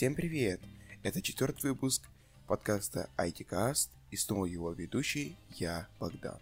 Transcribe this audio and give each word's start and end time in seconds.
Всем 0.00 0.14
привет! 0.14 0.62
Это 1.02 1.20
четвертый 1.20 1.72
выпуск 1.72 2.08
подкаста 2.46 3.10
ITCast 3.18 3.90
и 4.10 4.16
снова 4.16 4.46
его 4.46 4.72
ведущий 4.72 5.36
я, 5.50 5.90
Богдан. 5.98 6.40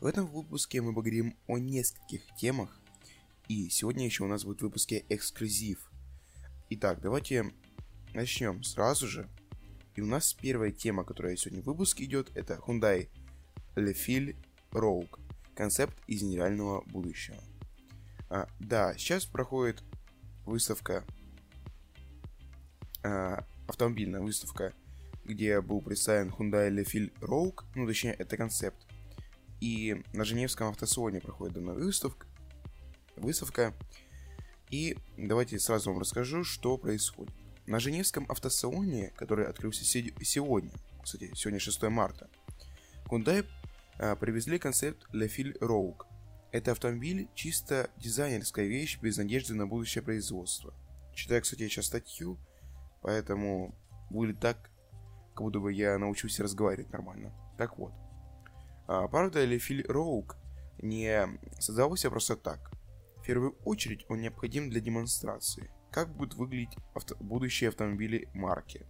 В 0.00 0.06
этом 0.06 0.26
выпуске 0.26 0.80
мы 0.80 0.94
поговорим 0.94 1.36
о 1.48 1.58
нескольких 1.58 2.22
темах, 2.38 2.80
и 3.46 3.68
сегодня 3.68 4.06
еще 4.06 4.24
у 4.24 4.26
нас 4.26 4.44
будет 4.44 4.60
в 4.60 4.62
выпуске 4.62 5.04
эксклюзив. 5.10 5.92
Итак, 6.70 7.02
давайте 7.02 7.52
начнем 8.14 8.62
сразу 8.62 9.06
же. 9.06 9.28
И 9.94 10.00
у 10.00 10.06
нас 10.06 10.32
первая 10.32 10.72
тема, 10.72 11.04
которая 11.04 11.36
сегодня 11.36 11.62
в 11.62 11.66
выпуске 11.66 12.04
идет, 12.04 12.34
это 12.34 12.54
Hyundai 12.66 13.10
Lefil 13.76 14.34
Rogue. 14.70 15.20
Концепт 15.54 15.98
из 16.06 16.22
нереального 16.22 16.80
будущего. 16.86 17.36
А, 18.30 18.48
да, 18.60 18.96
сейчас 18.96 19.26
проходит 19.26 19.82
выставка, 20.46 21.04
автомобильная 23.02 24.20
выставка, 24.20 24.72
где 25.24 25.60
был 25.60 25.80
представлен 25.80 26.30
Hyundai 26.30 26.70
Lefil 26.70 27.12
Rogue, 27.20 27.64
ну 27.74 27.86
точнее 27.86 28.12
это 28.14 28.36
концепт. 28.36 28.86
И 29.60 30.02
на 30.12 30.24
Женевском 30.24 30.68
автосалоне 30.68 31.20
проходит 31.20 31.54
данная 31.54 31.74
выставка. 31.74 32.26
выставка. 33.16 33.74
И 34.70 34.96
давайте 35.16 35.58
сразу 35.58 35.90
вам 35.90 36.00
расскажу, 36.00 36.44
что 36.44 36.78
происходит. 36.78 37.34
На 37.66 37.78
Женевском 37.78 38.26
автосалоне, 38.28 39.12
который 39.16 39.46
открылся 39.46 39.84
сегодня, 39.84 40.72
кстати, 41.02 41.30
сегодня 41.34 41.60
6 41.60 41.82
марта, 41.84 42.28
Hyundai 43.06 43.46
а, 43.98 44.16
привезли 44.16 44.58
концепт 44.58 45.06
Lefil 45.12 45.56
Rogue. 45.60 46.06
Это 46.50 46.72
автомобиль 46.72 47.28
чисто 47.34 47.90
дизайнерская 47.98 48.66
вещь 48.66 48.98
без 49.00 49.16
надежды 49.16 49.54
на 49.54 49.66
будущее 49.66 50.02
производство. 50.02 50.74
Читаю, 51.14 51.42
кстати, 51.42 51.68
сейчас 51.68 51.86
статью, 51.86 52.38
поэтому 53.02 53.74
будет 54.10 54.40
так, 54.40 54.70
как 55.34 55.42
будто 55.42 55.60
бы 55.60 55.72
я 55.72 55.98
научился 55.98 56.42
разговаривать 56.42 56.92
нормально. 56.92 57.32
Так 57.58 57.78
вот. 57.78 57.92
А, 58.86 59.08
правда, 59.08 59.44
Lefil 59.44 59.86
Rogue 59.86 60.36
не 60.78 61.26
создавался 61.58 62.10
просто 62.10 62.36
так. 62.36 62.70
В 63.18 63.24
первую 63.24 63.56
очередь 63.64 64.04
он 64.08 64.20
необходим 64.20 64.70
для 64.70 64.80
демонстрации. 64.80 65.70
Как 65.90 66.14
будут 66.14 66.34
выглядеть 66.34 66.76
авто- 66.94 67.16
будущие 67.20 67.68
автомобили 67.68 68.28
марки. 68.34 68.86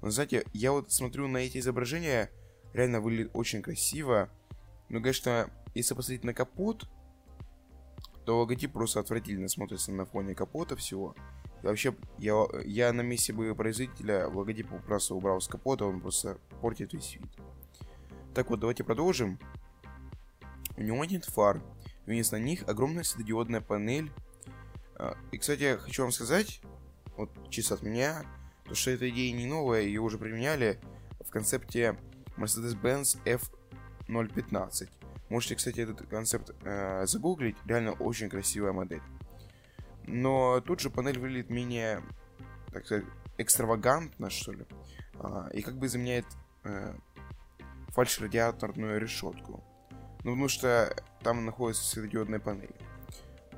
Но 0.00 0.10
знаете, 0.10 0.44
я 0.52 0.72
вот 0.72 0.92
смотрю 0.92 1.28
на 1.28 1.38
эти 1.38 1.58
изображения, 1.58 2.30
реально 2.72 3.00
выглядит 3.00 3.30
очень 3.34 3.62
красиво. 3.62 4.30
Но, 4.88 5.00
конечно, 5.00 5.50
если 5.74 5.94
посмотреть 5.94 6.24
на 6.24 6.34
капот, 6.34 6.88
то 8.24 8.38
логотип 8.38 8.72
просто 8.72 9.00
отвратительно 9.00 9.48
смотрится 9.48 9.92
на 9.92 10.06
фоне 10.06 10.34
капота 10.34 10.76
всего. 10.76 11.14
Вообще, 11.64 11.94
я, 12.18 12.44
я 12.64 12.92
на 12.92 13.00
месте 13.00 13.32
производителя 13.32 14.28
логотип 14.28 14.68
просто 14.86 15.14
убрал 15.14 15.40
с 15.40 15.48
капота, 15.48 15.86
он 15.86 16.00
просто 16.00 16.38
портит 16.60 16.92
весь 16.92 17.16
вид. 17.16 17.30
Так 18.34 18.50
вот, 18.50 18.60
давайте 18.60 18.84
продолжим. 18.84 19.38
У 20.76 20.82
него 20.82 21.04
нет 21.06 21.24
фар. 21.24 21.62
Вместо 22.04 22.38
них 22.38 22.68
огромная 22.68 23.02
светодиодная 23.02 23.62
панель. 23.62 24.12
А, 24.96 25.16
и, 25.32 25.38
кстати, 25.38 25.78
хочу 25.80 26.02
вам 26.02 26.12
сказать, 26.12 26.60
вот 27.16 27.30
чисто 27.48 27.74
от 27.74 27.82
меня, 27.82 28.24
то 28.64 28.74
что 28.74 28.90
эта 28.90 29.08
идея 29.08 29.32
не 29.32 29.46
новая, 29.46 29.82
ее 29.82 30.02
уже 30.02 30.18
применяли 30.18 30.78
в 31.20 31.30
концепте 31.30 31.96
Mercedes-Benz 32.36 33.18
F015. 34.06 34.90
Можете, 35.30 35.54
кстати, 35.54 35.80
этот 35.80 36.06
концепт 36.08 36.50
э, 36.62 37.06
загуглить. 37.06 37.56
Реально 37.64 37.92
очень 37.92 38.28
красивая 38.28 38.72
модель. 38.72 39.00
Но 40.06 40.60
тут 40.60 40.80
же 40.80 40.90
панель 40.90 41.18
выглядит 41.18 41.50
менее, 41.50 42.02
так 42.72 42.84
сказать, 42.86 43.04
экстравагантно, 43.38 44.30
что 44.30 44.52
ли. 44.52 44.66
А, 45.18 45.48
и 45.52 45.62
как 45.62 45.78
бы 45.78 45.88
заменяет 45.88 46.26
э, 46.64 46.94
фальш-радиаторную 47.88 49.00
решетку. 49.00 49.64
Ну, 50.24 50.32
потому 50.32 50.48
что 50.48 50.94
там 51.22 51.44
находится 51.44 51.84
светодиодная 51.84 52.40
панель. 52.40 52.74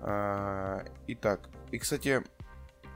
А, 0.00 0.84
итак, 1.06 1.48
и, 1.70 1.78
кстати, 1.78 2.22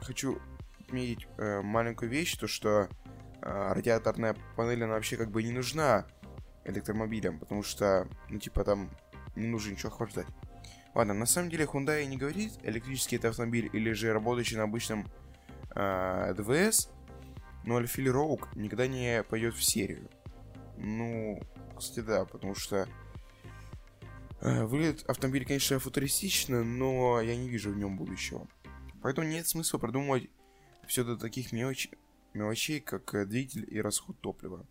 хочу 0.00 0.38
отметить 0.80 1.26
э, 1.38 1.60
маленькую 1.62 2.10
вещь, 2.10 2.36
то 2.36 2.46
что 2.46 2.88
э, 3.42 3.72
радиаторная 3.72 4.36
панель, 4.56 4.84
она 4.84 4.94
вообще 4.94 5.16
как 5.16 5.30
бы 5.30 5.42
не 5.42 5.52
нужна 5.52 6.06
электромобилям, 6.64 7.38
потому 7.38 7.62
что, 7.62 8.08
ну, 8.28 8.38
типа, 8.38 8.64
там 8.64 8.90
не 9.36 9.46
нужно 9.46 9.72
ничего 9.72 9.90
охлаждать. 9.90 10.26
Ладно, 10.94 11.14
на 11.14 11.26
самом 11.26 11.50
деле 11.50 11.66
Hyundai 11.66 12.04
не 12.06 12.16
говорит, 12.16 12.52
электрический 12.62 13.16
это 13.16 13.28
автомобиль 13.28 13.70
или 13.72 13.92
же 13.92 14.12
работающий 14.12 14.56
на 14.56 14.64
обычном 14.64 15.06
э, 15.74 16.34
ДВС, 16.36 16.90
но 17.64 17.76
Альфили 17.76 18.08
Роук 18.08 18.54
никогда 18.56 18.88
не 18.88 19.22
пойдет 19.22 19.54
в 19.54 19.62
серию. 19.62 20.08
Ну, 20.76 21.40
кстати, 21.76 22.04
да, 22.04 22.24
потому 22.24 22.56
что 22.56 22.88
э, 24.40 24.64
выглядит 24.64 25.04
автомобиль, 25.08 25.46
конечно, 25.46 25.78
футуристично, 25.78 26.64
но 26.64 27.20
я 27.20 27.36
не 27.36 27.48
вижу 27.48 27.70
в 27.70 27.76
нем 27.76 27.96
будущего. 27.96 28.48
Поэтому 29.00 29.28
нет 29.28 29.46
смысла 29.46 29.78
продумывать 29.78 30.28
все 30.88 31.04
до 31.04 31.16
таких 31.16 31.52
мелоч... 31.52 31.88
мелочей, 32.34 32.80
как 32.80 33.28
двигатель 33.28 33.66
и 33.70 33.80
расход 33.80 34.20
топлива. 34.20 34.66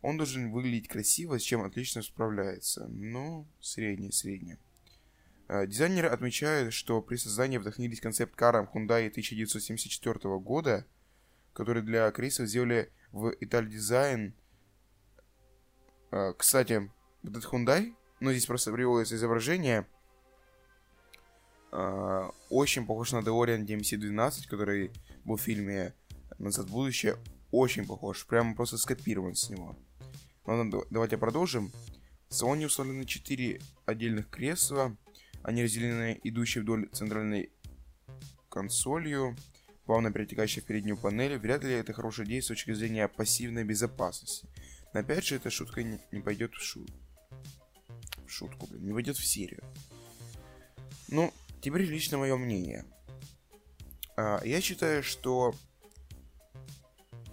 Он 0.00 0.16
должен 0.16 0.52
выглядеть 0.52 0.86
красиво, 0.86 1.40
с 1.40 1.42
чем 1.42 1.62
отлично 1.62 2.02
справляется, 2.02 2.86
но 2.86 3.48
среднее-среднее. 3.60 4.58
Дизайнеры 5.48 6.08
отмечают, 6.08 6.72
что 6.74 7.00
при 7.00 7.16
создании 7.16 7.58
вдохновились 7.58 8.00
концепт-каром 8.00 8.68
Hyundai 8.74 9.08
1974 9.08 10.38
года, 10.38 10.86
который 11.52 11.82
для 11.82 12.10
крейсов 12.10 12.48
сделали 12.48 12.92
в 13.12 13.32
Италь 13.40 13.68
Дизайн. 13.68 14.34
Кстати, 16.36 16.90
вот 17.22 17.36
этот 17.36 17.44
Hyundai, 17.52 17.94
ну 18.20 18.30
здесь 18.30 18.46
просто 18.46 18.72
приводится 18.72 19.14
изображение, 19.14 19.86
очень 21.70 22.86
похож 22.86 23.12
на 23.12 23.18
DeLorean 23.18 23.64
DMC-12, 23.66 24.48
который 24.48 24.90
был 25.24 25.36
в 25.36 25.42
фильме 25.42 25.94
«Назад 26.38 26.66
в 26.66 26.72
будущее». 26.72 27.16
Очень 27.52 27.86
похож, 27.86 28.26
прямо 28.26 28.56
просто 28.56 28.78
скопирован 28.78 29.34
с 29.36 29.48
него. 29.48 29.76
Ладно, 30.44 30.82
давайте 30.90 31.16
продолжим. 31.16 31.70
В 32.28 32.34
салоне 32.34 32.66
установлены 32.66 33.04
4 33.04 33.60
отдельных 33.84 34.28
кресла. 34.28 34.96
Они 35.46 35.62
разделены 35.62 36.20
идущей 36.24 36.60
вдоль 36.60 36.88
центральной 36.88 37.52
консолью, 38.48 39.36
плавно 39.84 40.10
перетекающей 40.10 40.60
в 40.60 40.64
переднюю 40.64 40.96
панель. 40.96 41.38
Вряд 41.38 41.62
ли 41.62 41.72
это 41.72 41.92
хорошая 41.92 42.26
идея 42.26 42.42
с 42.42 42.48
точки 42.48 42.72
зрения 42.72 43.06
пассивной 43.06 43.62
безопасности. 43.62 44.48
Но 44.92 44.98
опять 44.98 45.24
же, 45.24 45.36
эта 45.36 45.48
шутка 45.48 45.84
не, 45.84 46.00
не 46.10 46.20
пойдет 46.20 46.52
в, 46.52 46.60
шу... 46.60 46.84
в 48.26 48.28
шутку, 48.28 48.66
блин, 48.66 48.86
не 48.86 48.92
пойдет 48.92 49.16
в 49.18 49.24
серию. 49.24 49.62
Ну, 51.06 51.32
теперь 51.60 51.82
лично 51.82 52.18
мое 52.18 52.36
мнение. 52.36 52.84
А, 54.16 54.42
я 54.44 54.60
считаю, 54.60 55.04
что 55.04 55.54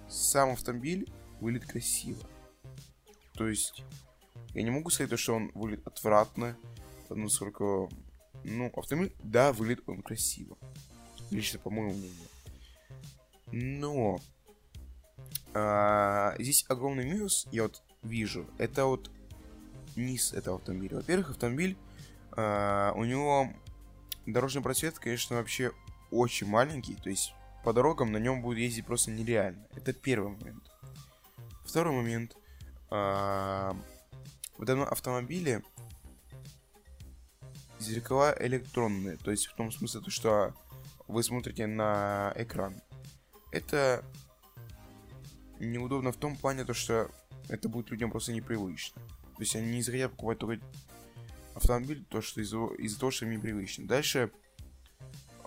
сам 0.07 0.51
автомобиль 0.51 1.11
выглядит 1.41 1.67
красиво. 1.67 2.21
То 3.33 3.47
есть, 3.47 3.83
я 4.53 4.61
не 4.61 4.69
могу 4.69 4.91
сказать, 4.91 5.19
что 5.19 5.33
он 5.33 5.51
выглядит 5.55 5.87
отвратно, 5.87 6.55
насколько... 7.15 7.89
Ну, 8.43 8.71
автомобиль, 8.75 9.15
да, 9.23 9.53
выглядит 9.53 9.87
он 9.87 10.01
красиво. 10.01 10.57
Лично, 11.31 11.59
по 11.59 11.69
моему 11.69 11.93
мнению. 11.93 12.27
Но... 13.51 14.19
А, 15.53 16.35
здесь 16.39 16.65
огромный 16.67 17.05
минус, 17.05 17.47
я 17.51 17.63
вот 17.63 17.83
вижу, 18.01 18.47
это 18.57 18.85
вот 18.85 19.11
низ 19.95 20.33
этого 20.33 20.57
автомобиля. 20.57 20.97
Во-первых, 20.97 21.31
автомобиль, 21.31 21.77
а, 22.31 22.91
у 22.95 23.03
него 23.03 23.53
дорожный 24.25 24.63
просвет, 24.63 24.97
конечно, 24.97 25.35
вообще 25.35 25.71
очень 26.09 26.47
маленький, 26.47 26.95
то 26.95 27.09
есть 27.09 27.33
по 27.63 27.71
дорогам 27.71 28.11
на 28.11 28.17
нем 28.17 28.41
будет 28.41 28.59
ездить 28.59 28.85
просто 28.85 29.11
нереально. 29.11 29.65
Это 29.75 29.93
первый 29.93 30.35
момент. 30.35 30.63
Второй 31.65 31.95
момент. 31.95 32.35
А, 32.89 33.75
в 34.57 34.65
данном 34.65 34.87
автомобиле 34.87 35.63
зеркала 37.83 38.35
электронные, 38.39 39.17
то 39.17 39.31
есть 39.31 39.47
в 39.47 39.55
том 39.55 39.71
смысле, 39.71 40.01
то, 40.01 40.11
что 40.11 40.53
вы 41.07 41.23
смотрите 41.23 41.67
на 41.67 42.33
экран. 42.35 42.81
Это 43.51 44.03
неудобно 45.59 46.11
в 46.11 46.17
том 46.17 46.35
плане, 46.35 46.65
то, 46.65 46.73
что 46.73 47.09
это 47.49 47.69
будет 47.69 47.91
людям 47.91 48.11
просто 48.11 48.33
непривычно. 48.33 49.01
То 49.35 49.41
есть 49.41 49.55
они 49.55 49.71
не 49.71 49.81
захотят 49.81 50.11
покупать 50.11 50.39
только 50.39 50.65
автомобиль, 51.55 52.03
то, 52.05 52.21
что 52.21 52.41
из-за 52.41 52.65
из 52.77 52.97
того, 52.97 53.11
что 53.11 53.25
им 53.25 53.31
непривычно. 53.31 53.87
Дальше 53.87 54.31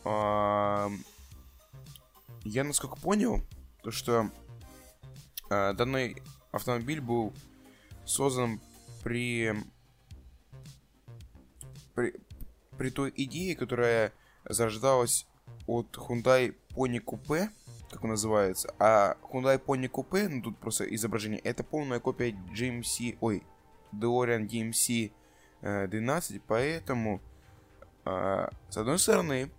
я 0.04 0.88
насколько 2.64 2.96
понял, 2.96 3.44
то, 3.82 3.90
что 3.90 4.30
э, 5.50 5.74
данный 5.74 6.22
автомобиль 6.52 7.00
был 7.00 7.34
создан 8.04 8.60
при, 9.02 9.52
при, 11.94 12.14
при 12.76 12.90
той 12.90 13.12
идее, 13.16 13.56
которая 13.56 14.12
зарождалась 14.44 15.26
от 15.66 15.96
Hyundai 15.96 16.54
Pony 16.70 17.02
Coupe, 17.02 17.48
как 17.90 18.04
он 18.04 18.10
называется, 18.10 18.74
а 18.78 19.16
Hyundai 19.32 19.62
Pony 19.62 19.90
Coupe, 19.90 20.28
ну 20.28 20.42
тут 20.42 20.58
просто 20.58 20.84
изображение, 20.94 21.40
это 21.40 21.64
полная 21.64 22.00
копия 22.00 22.30
GMC, 22.54 23.18
ой, 23.20 23.42
DeLorean 23.92 24.48
DMC 24.48 25.12
12, 25.62 26.42
поэтому, 26.46 27.20
э, 28.04 28.48
с 28.68 28.76
одной 28.76 28.98
стороны, 28.98 29.50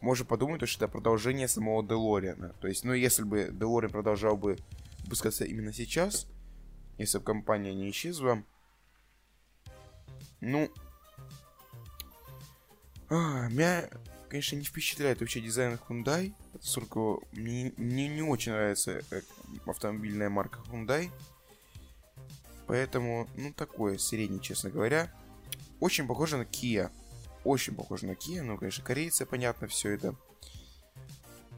можно 0.00 0.24
подумать, 0.24 0.66
что 0.68 0.84
это 0.84 0.92
продолжение 0.92 1.48
самого 1.48 1.82
DeLorean. 1.82 2.54
То 2.60 2.68
есть, 2.68 2.84
ну, 2.84 2.92
если 2.92 3.22
бы 3.22 3.44
DeLorean 3.44 3.90
продолжал 3.90 4.36
бы 4.36 4.56
выпускаться 5.04 5.44
именно 5.44 5.72
сейчас, 5.72 6.26
если 6.98 7.18
бы 7.18 7.24
компания 7.24 7.74
не 7.74 7.90
исчезла, 7.90 8.42
ну, 10.40 10.70
а, 13.10 13.48
меня, 13.48 13.88
конечно, 14.28 14.56
не 14.56 14.64
впечатляет 14.64 15.20
вообще 15.20 15.40
дизайн 15.40 15.78
Hyundai, 15.88 16.32
поскольку 16.52 17.22
мне, 17.32 17.72
мне 17.76 18.08
не 18.08 18.22
очень 18.22 18.52
нравится 18.52 19.02
э, 19.10 19.22
автомобильная 19.66 20.30
марка 20.30 20.60
Hyundai. 20.70 21.10
Поэтому, 22.66 23.28
ну, 23.36 23.52
такое, 23.52 23.98
средний, 23.98 24.40
честно 24.40 24.70
говоря. 24.70 25.12
Очень 25.80 26.06
похоже 26.06 26.38
на 26.38 26.42
Kia. 26.42 26.90
Очень 27.44 27.74
похоже 27.74 28.06
на 28.06 28.12
Kia, 28.12 28.42
ну, 28.42 28.56
конечно, 28.56 28.82
корейцы, 28.82 29.26
понятно, 29.26 29.68
все 29.68 29.90
это. 29.90 30.14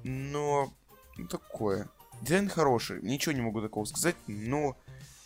Но, 0.02 0.72
ну, 1.16 1.28
такое. 1.28 1.88
Дизайн 2.22 2.48
хороший, 2.48 3.02
ничего 3.02 3.32
не 3.32 3.40
могу 3.40 3.60
такого 3.60 3.84
сказать, 3.84 4.16
но 4.26 4.76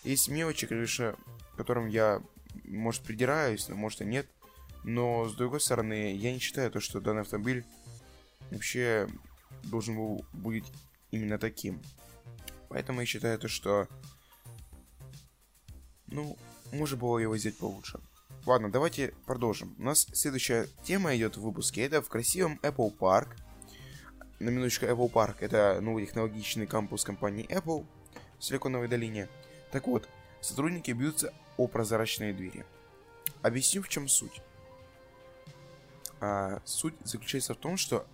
есть 0.04 0.28
мелочи, 0.28 0.66
конечно, 0.66 1.16
которым 1.56 1.88
я, 1.88 2.22
может, 2.64 3.02
придираюсь, 3.02 3.68
но 3.68 3.76
может 3.76 4.02
и 4.02 4.04
нет. 4.04 4.26
Но, 4.84 5.28
с 5.28 5.34
другой 5.34 5.60
стороны, 5.60 6.14
я 6.14 6.32
не 6.32 6.38
считаю 6.38 6.70
то, 6.70 6.80
что 6.80 7.00
данный 7.00 7.22
автомобиль 7.22 7.64
вообще 8.50 9.08
должен 9.64 9.96
был 9.96 10.24
быть 10.32 10.64
именно 11.10 11.38
таким. 11.38 11.80
Поэтому 12.68 13.00
я 13.00 13.06
считаю 13.06 13.38
то, 13.38 13.48
что... 13.48 13.88
Ну, 16.06 16.36
можно 16.72 16.96
было 16.96 17.18
его 17.18 17.36
сделать 17.36 17.58
получше. 17.58 18.00
Ладно, 18.46 18.70
давайте 18.70 19.12
продолжим. 19.26 19.74
У 19.78 19.82
нас 19.82 20.06
следующая 20.12 20.66
тема 20.82 21.14
идет 21.14 21.36
в 21.36 21.42
выпуске. 21.42 21.82
Это 21.82 22.00
в 22.00 22.08
красивом 22.08 22.58
Apple 22.62 22.96
Park. 22.96 23.28
На 24.38 24.48
минуточку 24.48 24.86
Apple 24.86 25.12
Park. 25.12 25.36
Это 25.40 25.78
новый 25.80 26.06
технологичный 26.06 26.66
кампус 26.66 27.04
компании 27.04 27.46
Apple 27.48 27.86
в 28.38 28.44
Силиконовой 28.44 28.88
долине. 28.88 29.28
Так 29.72 29.86
вот, 29.86 30.08
сотрудники 30.40 30.90
бьются 30.92 31.34
о 31.58 31.68
прозрачные 31.68 32.32
двери. 32.32 32.64
Объясню, 33.42 33.82
в 33.82 33.88
чем 33.88 34.08
суть. 34.08 34.40
А, 36.20 36.60
суть 36.64 36.94
заключается 37.04 37.54
в 37.54 37.58
том, 37.58 37.76
что 37.76 38.06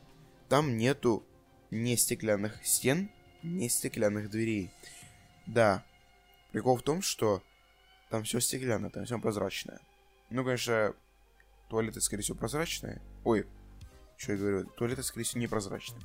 там 0.48 0.76
нету 0.76 1.24
не 1.70 1.96
стеклянных 1.96 2.64
стен, 2.64 3.10
не 3.42 3.68
стеклянных 3.68 4.30
дверей. 4.30 4.70
Да, 5.46 5.84
прикол 6.52 6.76
в 6.76 6.82
том, 6.82 7.02
что 7.02 7.42
там 8.10 8.22
все 8.22 8.40
стеклянное, 8.40 8.90
там 8.90 9.04
все 9.04 9.18
прозрачное. 9.18 9.80
Ну, 10.30 10.44
конечно, 10.44 10.94
туалеты, 11.68 12.00
скорее 12.00 12.22
всего, 12.22 12.38
прозрачные. 12.38 13.02
Ой, 13.24 13.46
что 14.16 14.32
я 14.32 14.38
говорю, 14.38 14.64
туалеты, 14.76 15.02
скорее 15.02 15.24
всего, 15.24 15.40
непрозрачные. 15.40 16.02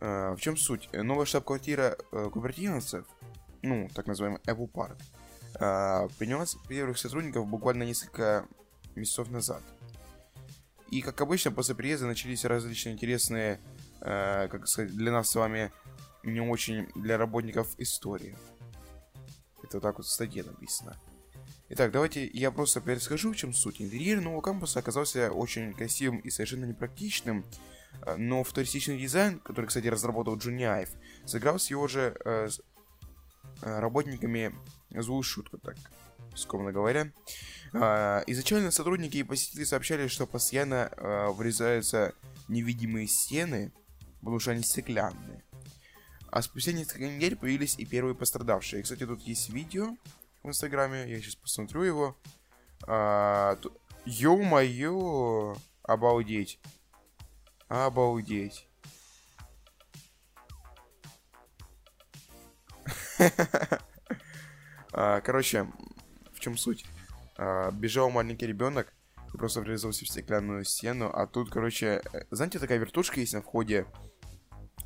А, 0.00 0.34
в 0.34 0.40
чем 0.40 0.56
суть? 0.56 0.90
Новая 0.92 1.26
штаб-квартира 1.26 1.96
э, 2.12 2.30
кубертиновцев, 2.30 3.06
ну, 3.62 3.88
так 3.94 4.06
называемый 4.06 4.40
Apple 4.42 4.70
Park, 4.70 4.98
э, 5.54 6.08
приняла 6.18 6.44
первых 6.68 6.98
сотрудников 6.98 7.46
буквально 7.46 7.84
несколько 7.84 8.46
месяцев 8.94 9.30
назад. 9.30 9.62
И, 10.90 11.02
как 11.02 11.20
обычно, 11.20 11.52
после 11.52 11.74
приезда 11.74 12.06
начались 12.06 12.44
различные 12.44 12.94
интересные, 12.94 13.60
э, 14.00 14.48
как 14.48 14.66
сказать, 14.66 14.96
для 14.96 15.12
нас 15.12 15.30
с 15.30 15.34
вами 15.36 15.72
не 16.24 16.40
очень 16.40 16.88
для 16.94 17.16
работников 17.16 17.68
истории. 17.78 18.36
Это 19.62 19.76
вот 19.76 19.82
так 19.82 19.98
вот 19.98 20.06
в 20.06 20.10
статье 20.10 20.42
написано. 20.42 20.96
Итак, 21.68 21.92
давайте 21.92 22.26
я 22.26 22.50
просто 22.50 22.80
перескажу, 22.80 23.32
в 23.32 23.36
чем 23.36 23.52
суть. 23.52 23.80
Интерьер 23.80 24.20
нового 24.20 24.40
кампуса 24.40 24.80
оказался 24.80 25.30
очень 25.30 25.72
красивым 25.72 26.18
и 26.18 26.30
совершенно 26.30 26.64
непрактичным, 26.64 27.44
э, 28.04 28.16
но 28.16 28.42
футуристичный 28.42 28.98
дизайн, 28.98 29.38
который, 29.38 29.66
кстати, 29.66 29.86
разработал 29.86 30.36
Джуни 30.36 30.64
Айв, 30.64 30.90
сыграл 31.24 31.60
с 31.60 31.70
его 31.70 31.86
же 31.86 32.16
э, 32.24 32.48
с, 32.48 32.60
э, 33.62 33.78
работниками 33.78 34.52
злую 34.90 35.22
шутку, 35.22 35.58
так 35.58 35.76
скромно 36.34 36.72
говоря. 36.72 37.12
Э, 37.72 38.22
изначально 38.26 38.70
сотрудники 38.70 39.18
и 39.18 39.22
посетители 39.22 39.64
сообщали, 39.64 40.08
что 40.08 40.26
постоянно 40.26 40.90
э, 40.96 41.28
врезаются 41.30 42.14
невидимые 42.48 43.06
стены, 43.06 43.72
потому 44.20 44.38
что 44.40 44.50
они 44.52 44.62
стеклянные. 44.62 45.44
А 46.30 46.42
спустя 46.42 46.72
несколько 46.72 47.08
недель 47.08 47.36
появились 47.36 47.76
и 47.78 47.84
первые 47.84 48.14
пострадавшие. 48.14 48.82
Кстати, 48.82 49.04
тут 49.04 49.20
есть 49.22 49.50
видео, 49.50 49.96
в 50.42 50.48
Инстаграме. 50.48 51.08
Я 51.08 51.20
сейчас 51.20 51.36
посмотрю 51.36 51.82
его. 51.82 52.16
А, 52.86 53.56
тут... 53.56 53.76
Ё-моё! 54.06 55.56
Обалдеть. 55.82 56.58
Обалдеть. 57.68 58.66
а, 64.92 65.20
короче, 65.20 65.66
в 66.40 66.42
чем 66.42 66.56
суть? 66.56 66.84
А, 67.36 67.70
бежал 67.70 68.10
маленький 68.10 68.46
ребенок 68.46 68.92
и 69.32 69.36
просто 69.36 69.60
врезался 69.60 70.04
в 70.04 70.08
стеклянную 70.08 70.64
стену. 70.64 71.10
А 71.12 71.26
тут, 71.26 71.50
короче, 71.50 72.02
э, 72.12 72.22
знаете, 72.30 72.58
такая 72.58 72.78
вертушка 72.78 73.20
есть 73.20 73.34
на 73.34 73.42
входе 73.42 73.86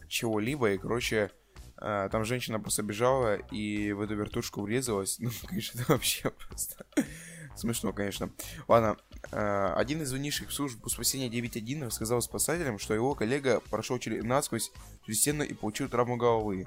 чего-либо. 0.08 0.72
И, 0.72 0.78
короче, 0.78 1.30
а, 1.76 2.08
там 2.08 2.24
женщина 2.24 2.58
просто 2.58 2.82
бежала 2.82 3.36
и 3.36 3.92
в 3.92 4.00
эту 4.00 4.16
вертушку 4.16 4.62
врезалась. 4.62 5.18
Ну, 5.20 5.30
конечно, 5.46 5.80
это 5.80 5.92
вообще 5.92 6.30
просто 6.30 6.84
смешно, 7.56 7.92
конечно. 7.92 8.30
Ладно, 8.66 8.96
а, 9.30 9.74
один 9.76 10.02
из 10.02 10.08
звонивших 10.08 10.48
в 10.48 10.52
службу 10.52 10.88
спасения 10.90 11.28
9.1 11.28 11.86
рассказал 11.86 12.20
спасателям, 12.20 12.80
что 12.80 12.94
его 12.94 13.14
коллега 13.14 13.60
прошел 13.70 13.98
через, 14.00 14.24
насквозь 14.24 14.72
через 15.06 15.20
стену 15.20 15.44
и 15.44 15.54
получил 15.54 15.88
травму 15.88 16.16
головы. 16.16 16.66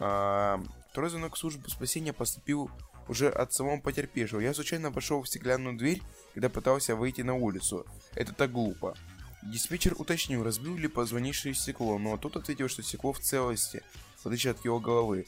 А, 0.00 0.60
второй 0.90 1.10
звонок 1.10 1.36
в 1.36 1.38
службу 1.38 1.70
спасения 1.70 2.12
поступил 2.12 2.68
уже 3.08 3.28
от 3.28 3.52
самого 3.52 3.80
потерпевшего. 3.80 4.40
Я 4.40 4.54
случайно 4.54 4.92
пошел 4.92 5.22
в 5.22 5.28
стеклянную 5.28 5.76
дверь, 5.76 6.02
когда 6.34 6.48
пытался 6.48 6.96
выйти 6.96 7.22
на 7.22 7.34
улицу. 7.34 7.86
Это 8.14 8.32
так 8.32 8.52
глупо. 8.52 8.96
Диспетчер 9.42 9.94
уточнил, 9.98 10.44
разбил 10.44 10.76
ли 10.76 10.86
позвонившее 10.86 11.54
стекло, 11.54 11.98
но 11.98 12.16
тот 12.16 12.36
ответил, 12.36 12.68
что 12.68 12.82
стекло 12.82 13.12
в 13.12 13.18
целости, 13.18 13.82
в 14.22 14.26
отличие 14.26 14.52
от 14.52 14.64
его 14.64 14.78
головы. 14.78 15.26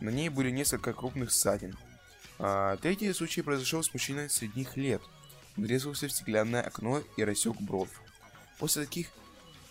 На 0.00 0.10
ней 0.10 0.28
были 0.28 0.50
несколько 0.50 0.92
крупных 0.92 1.32
ссадин. 1.32 1.76
А, 2.38 2.76
третий 2.76 3.12
случай 3.12 3.42
произошел 3.42 3.82
с 3.82 3.92
мужчиной 3.92 4.28
средних 4.28 4.76
лет. 4.76 5.02
Он 5.56 5.64
врезался 5.64 6.06
в 6.06 6.12
стеклянное 6.12 6.62
окно 6.62 7.02
и 7.16 7.24
рассек 7.24 7.56
бровь. 7.60 7.90
После 8.58 8.84
таких 8.84 9.08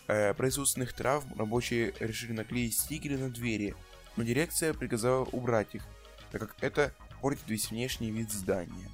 э, 0.06 0.34
производственных 0.34 0.92
травм 0.92 1.32
рабочие 1.38 1.94
решили 2.00 2.32
наклеить 2.32 2.76
стикеры 2.76 3.16
на 3.16 3.30
двери, 3.30 3.74
но 4.16 4.24
дирекция 4.24 4.74
приказала 4.74 5.24
убрать 5.24 5.74
их, 5.74 5.84
так 6.32 6.42
как 6.42 6.56
это 6.60 6.92
портит 7.20 7.48
весь 7.48 7.70
внешний 7.70 8.10
вид 8.10 8.30
здания. 8.30 8.90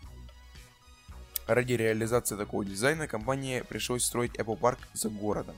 Ради 1.47 1.75
реализации 1.75 2.37
такого 2.37 2.65
дизайна 2.65 3.07
компании 3.07 3.61
пришлось 3.61 4.05
строить 4.05 4.35
Apple 4.37 4.59
Park 4.59 4.79
за 4.95 5.11
городом. 5.11 5.57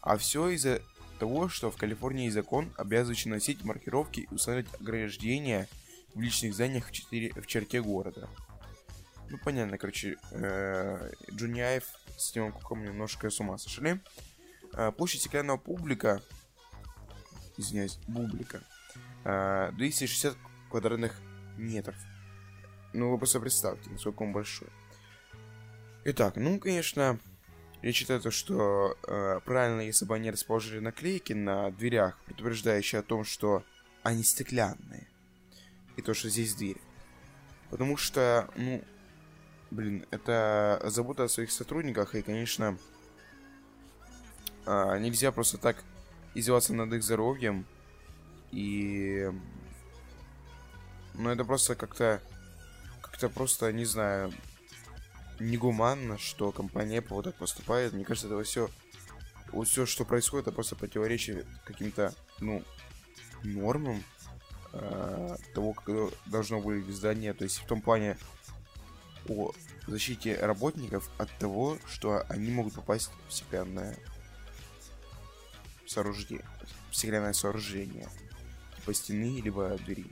А 0.00 0.16
все 0.16 0.48
из-за 0.50 0.80
того, 1.18 1.48
что 1.48 1.70
в 1.70 1.76
Калифорнии 1.76 2.28
закон 2.28 2.72
обязывающий 2.76 3.30
носить 3.30 3.64
маркировки 3.64 4.20
и 4.20 4.34
устанавливать 4.34 4.80
ограждения 4.80 5.68
в 6.14 6.20
личных 6.20 6.54
зданиях 6.54 6.86
в, 6.86 6.92
4, 6.92 7.32
в 7.32 7.46
черте 7.46 7.82
города. 7.82 8.28
Ну, 9.28 9.38
понятно, 9.44 9.76
короче, 9.76 10.16
э, 10.30 11.12
Джуниаев 11.32 11.84
с 12.16 12.30
Тимом 12.30 12.52
Куком 12.52 12.84
немножко 12.84 13.28
с 13.28 13.40
ума 13.40 13.58
сошли. 13.58 14.00
Э, 14.72 14.92
площадь 14.92 15.20
стеклянного 15.20 15.58
публика, 15.58 16.22
извиняюсь, 17.56 17.98
бублика, 18.06 18.62
э, 19.24 19.72
260 19.72 20.36
квадратных 20.70 21.20
метров. 21.56 21.96
Ну, 22.92 23.10
вы 23.10 23.18
просто 23.18 23.40
представьте, 23.40 23.90
насколько 23.90 24.22
он 24.22 24.32
большой. 24.32 24.68
Итак, 26.04 26.36
ну, 26.36 26.58
конечно, 26.58 27.18
я 27.82 27.92
считаю 27.92 28.20
то, 28.20 28.30
что 28.30 28.96
э, 29.06 29.40
правильно, 29.44 29.80
если 29.80 30.04
бы 30.04 30.14
они 30.14 30.30
расположили 30.30 30.78
наклейки 30.80 31.32
на 31.32 31.70
дверях, 31.70 32.18
предупреждающие 32.26 33.00
о 33.00 33.02
том, 33.02 33.24
что 33.24 33.64
они 34.02 34.22
стеклянные. 34.22 35.08
И 35.96 36.02
то, 36.02 36.14
что 36.14 36.28
здесь 36.28 36.54
дверь. 36.54 36.80
Потому 37.70 37.96
что, 37.96 38.48
ну, 38.56 38.82
блин, 39.70 40.06
это 40.10 40.80
забота 40.84 41.24
о 41.24 41.28
своих 41.28 41.50
сотрудниках, 41.50 42.14
и, 42.14 42.22
конечно, 42.22 42.78
э, 44.64 44.98
нельзя 44.98 45.32
просто 45.32 45.58
так 45.58 45.82
издеваться 46.34 46.72
над 46.74 46.92
их 46.92 47.02
здоровьем. 47.02 47.66
И... 48.52 49.30
Ну, 51.18 51.30
это 51.30 51.44
просто 51.44 51.74
как-то... 51.74 52.20
Как-то 53.02 53.28
просто, 53.28 53.72
не 53.72 53.84
знаю, 53.84 54.32
негуманно, 55.38 56.18
что 56.18 56.52
компания 56.52 56.98
Apple 56.98 57.14
вот 57.14 57.24
так 57.24 57.34
поступает. 57.36 57.92
Мне 57.92 58.04
кажется, 58.04 58.26
это 58.26 58.42
все 58.42 58.68
вот 59.52 59.68
все, 59.68 59.86
что 59.86 60.04
происходит, 60.04 60.48
это 60.48 60.54
просто 60.54 60.76
противоречит 60.76 61.46
каким-то, 61.64 62.14
ну, 62.40 62.62
нормам 63.42 64.02
э, 64.72 65.36
того, 65.54 65.72
как 65.72 66.12
должно 66.26 66.60
выглядеть 66.60 66.96
здание. 66.96 67.32
То 67.32 67.44
есть 67.44 67.58
в 67.58 67.66
том 67.66 67.80
плане 67.80 68.18
о 69.28 69.52
защите 69.86 70.36
работников 70.36 71.10
от 71.18 71.30
того, 71.38 71.78
что 71.86 72.24
они 72.28 72.50
могут 72.50 72.74
попасть 72.74 73.10
в 73.28 73.32
стеклянное 73.32 73.96
сооружение, 75.86 76.44
стеклянное 76.90 77.32
сооружение, 77.32 78.08
типа 78.76 78.94
стены, 78.94 79.40
либо 79.40 79.76
двери. 79.78 80.06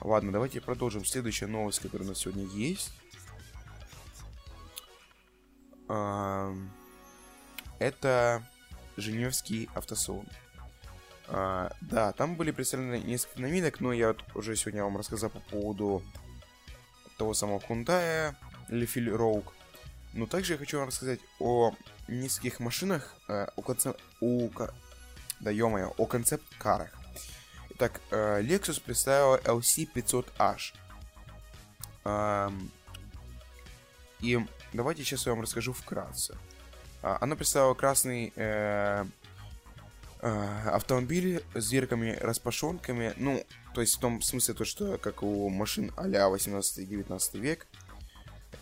Ладно, 0.00 0.32
давайте 0.32 0.60
продолжим. 0.60 1.04
Следующая 1.04 1.46
новость, 1.46 1.80
которая 1.80 2.06
у 2.06 2.10
нас 2.10 2.18
сегодня 2.18 2.44
есть. 2.44 2.92
Это 7.78 8.42
Женевский 8.96 9.68
автосалон. 9.74 10.26
А, 11.28 11.72
да, 11.80 12.12
там 12.12 12.36
были 12.36 12.50
представлены 12.50 13.00
несколько 13.02 13.40
новинок, 13.40 13.80
но 13.80 13.92
я 13.92 14.08
вот 14.08 14.24
уже 14.34 14.56
сегодня 14.56 14.82
вам 14.82 14.96
рассказал 14.96 15.30
по 15.30 15.40
поводу 15.40 16.02
того 17.16 17.34
самого 17.34 17.58
Hyundai 17.58 18.34
Lefil 18.68 19.14
Rogue. 19.16 19.52
Но 20.14 20.26
также 20.26 20.54
я 20.54 20.58
хочу 20.58 20.78
вам 20.78 20.88
рассказать 20.88 21.20
о 21.38 21.74
нескольких 22.08 22.60
машинах, 22.60 23.14
э, 23.28 23.46
о 23.56 23.62
концепт... 23.62 24.00
О... 24.20 24.48
Да, 25.40 25.50
ё 25.50 25.68
о 25.96 26.06
концепт-карах. 26.06 26.97
Итак, 27.78 28.00
э, 28.10 28.42
Lexus 28.42 28.82
представила 28.84 29.36
LC500H. 29.38 30.72
И 34.18 34.44
давайте 34.72 35.04
сейчас 35.04 35.26
я 35.26 35.32
вам 35.32 35.42
расскажу 35.42 35.72
вкратце. 35.72 36.36
А, 37.02 37.18
она 37.20 37.36
представила 37.36 37.74
красный 37.74 38.32
э, 38.34 39.04
э, 40.20 40.68
автомобиль 40.70 41.44
с 41.54 41.68
дверками-распашонками. 41.68 43.12
Ну, 43.16 43.44
то 43.74 43.80
есть 43.80 43.94
в 43.94 44.00
том 44.00 44.22
смысле, 44.22 44.54
то, 44.54 44.64
что 44.64 44.98
как 44.98 45.22
у 45.22 45.48
машин 45.48 45.92
а-ля 45.96 46.26
18-19 46.28 47.38
век. 47.38 47.68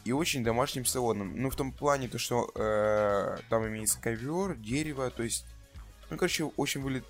И 0.04 0.12
очень 0.12 0.44
домашним 0.44 0.84
салоном. 0.84 1.32
Ну, 1.34 1.48
в 1.48 1.56
том 1.56 1.72
плане, 1.72 2.08
то, 2.08 2.18
что 2.18 2.50
э, 2.54 3.38
там 3.48 3.66
имеется 3.66 3.98
ковер, 3.98 4.56
дерево, 4.56 5.10
то 5.10 5.22
есть... 5.22 5.46
Ну, 6.10 6.18
короче, 6.18 6.44
очень 6.44 6.82
выглядит 6.82 7.08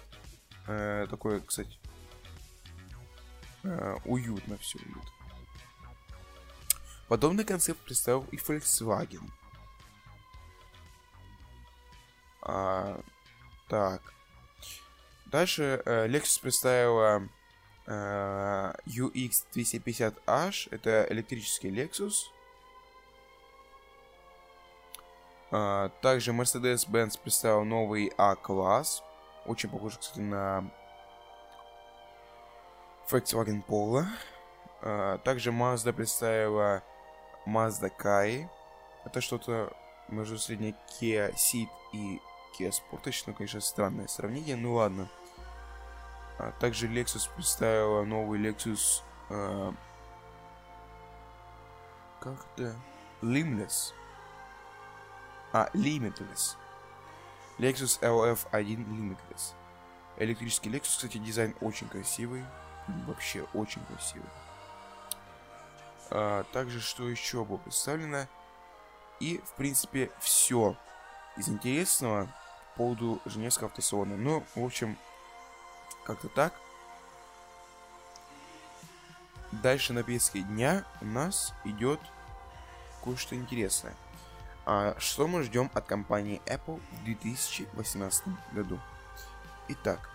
э, 0.68 1.08
такое, 1.10 1.40
кстати, 1.40 1.76
э, 3.66 3.96
уютно 4.04 4.56
все 4.58 4.78
выглядит. 4.78 5.12
Подобный 7.08 7.44
концепт 7.44 7.80
представил 7.80 8.26
и 8.32 8.36
Volkswagen. 8.36 9.30
А, 12.42 13.00
так. 13.68 14.02
Дальше 15.26 15.82
э, 15.84 16.06
Lexus 16.08 16.40
представила 16.40 17.28
э, 17.86 18.72
UX250H. 18.86 20.68
Это 20.70 21.06
электрический 21.10 21.70
Lexus. 21.70 22.14
А, 25.50 25.90
также 26.02 26.32
Mercedes-Benz 26.32 27.20
представил 27.20 27.64
новый 27.64 28.12
A-класс. 28.18 29.02
Очень 29.44 29.70
похож, 29.70 29.98
кстати, 29.98 30.20
на 30.20 30.70
Volkswagen 33.10 33.62
Polo. 33.62 34.04
А, 34.82 35.18
также 35.18 35.50
Mazda 35.50 35.92
представила 35.92 36.82
Mazda 37.46 37.90
Kai. 37.96 38.48
Это 39.04 39.20
что-то 39.20 39.72
между 40.08 40.38
средней 40.38 40.74
Kia 40.88 41.32
Ceed 41.34 41.68
и 41.92 42.20
Kia 42.58 42.70
Sportage. 42.70 43.24
Ну, 43.26 43.34
конечно, 43.34 43.60
странное 43.60 44.08
сравнение, 44.08 44.56
ну 44.56 44.74
ладно. 44.74 45.08
А 46.38 46.52
также 46.60 46.86
Lexus 46.88 47.30
представила 47.34 48.04
новый 48.04 48.40
Lexus... 48.40 49.02
Э, 49.30 49.72
как 52.20 52.44
это? 52.56 52.76
Limless. 53.22 53.94
А, 55.52 55.70
Limitless. 55.72 56.56
Lexus 57.58 58.00
LF1 58.00 58.76
Limitless. 58.76 59.54
Электрический 60.18 60.70
Lexus, 60.70 60.96
кстати, 60.96 61.18
дизайн 61.18 61.54
очень 61.60 61.88
красивый. 61.88 62.44
Вообще 63.06 63.42
очень 63.54 63.84
красивый. 63.86 64.28
А, 66.10 66.44
также, 66.52 66.80
что 66.80 67.08
еще 67.08 67.44
было 67.44 67.56
представлено. 67.58 68.26
И, 69.20 69.38
в 69.38 69.52
принципе, 69.52 70.10
все 70.20 70.76
из 71.36 71.48
интересного 71.48 72.26
по 72.74 72.78
поводу 72.78 73.20
Женевского 73.24 73.68
автосалона. 73.68 74.16
Ну, 74.16 74.44
в 74.54 74.64
общем, 74.64 74.96
как-то 76.04 76.28
так. 76.28 76.52
Дальше 79.52 79.92
на 79.92 80.04
повестке 80.04 80.42
дня 80.42 80.84
у 81.00 81.06
нас 81.06 81.54
идет 81.64 82.00
кое-что 83.02 83.34
интересное. 83.34 83.94
А 84.66 84.96
что 84.98 85.28
мы 85.28 85.44
ждем 85.44 85.70
от 85.74 85.86
компании 85.86 86.42
Apple 86.44 86.80
в 86.92 87.04
2018 87.04 88.24
году? 88.52 88.80
Итак, 89.68 90.10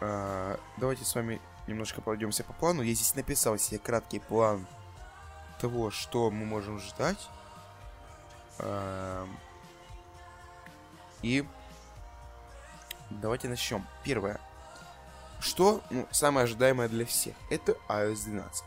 а, 0.00 0.58
давайте 0.76 1.04
с 1.04 1.14
вами 1.14 1.40
немножко 1.66 2.00
пройдемся 2.00 2.44
по 2.44 2.52
плану. 2.52 2.82
Я 2.82 2.94
здесь 2.94 3.14
написал 3.14 3.58
себе 3.58 3.78
краткий 3.78 4.20
план 4.20 4.66
того, 5.60 5.90
что 5.90 6.30
мы 6.30 6.44
можем 6.44 6.78
ждать. 6.80 7.28
И 11.22 11.44
давайте 13.10 13.48
начнем. 13.48 13.84
Первое. 14.04 14.40
Что 15.40 15.82
ну, 15.90 16.06
самое 16.10 16.44
ожидаемое 16.44 16.88
для 16.88 17.04
всех? 17.04 17.34
Это 17.50 17.76
iOS 17.88 18.24
12. 18.24 18.64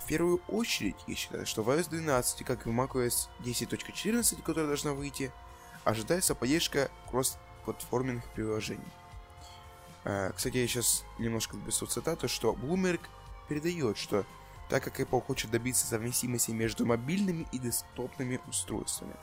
В 0.00 0.06
первую 0.06 0.40
очередь, 0.48 0.96
я 1.06 1.14
считаю, 1.14 1.46
что 1.46 1.62
в 1.62 1.70
iOS 1.70 1.88
12, 1.88 2.44
как 2.44 2.66
и 2.66 2.70
в 2.70 2.72
macOS 2.72 3.28
10.14, 3.40 4.42
которая 4.42 4.66
должна 4.66 4.92
выйти, 4.92 5.32
ожидается 5.84 6.34
поддержка 6.34 6.90
кросс-платформенных 7.10 8.24
приложений. 8.34 8.82
А, 10.04 10.32
кстати, 10.32 10.58
я 10.58 10.66
сейчас 10.66 11.04
немножко 11.18 11.56
впишу 11.56 11.86
цитату, 11.86 12.28
что 12.28 12.52
Bloomberg 12.52 13.00
передает, 13.48 13.96
что 13.96 14.24
так 14.68 14.82
как 14.82 15.00
Apple 15.00 15.20
хочет 15.20 15.50
добиться 15.50 15.86
совместимости 15.86 16.50
между 16.50 16.86
мобильными 16.86 17.46
и 17.52 17.58
десктопными 17.58 18.40
устройствами. 18.48 19.14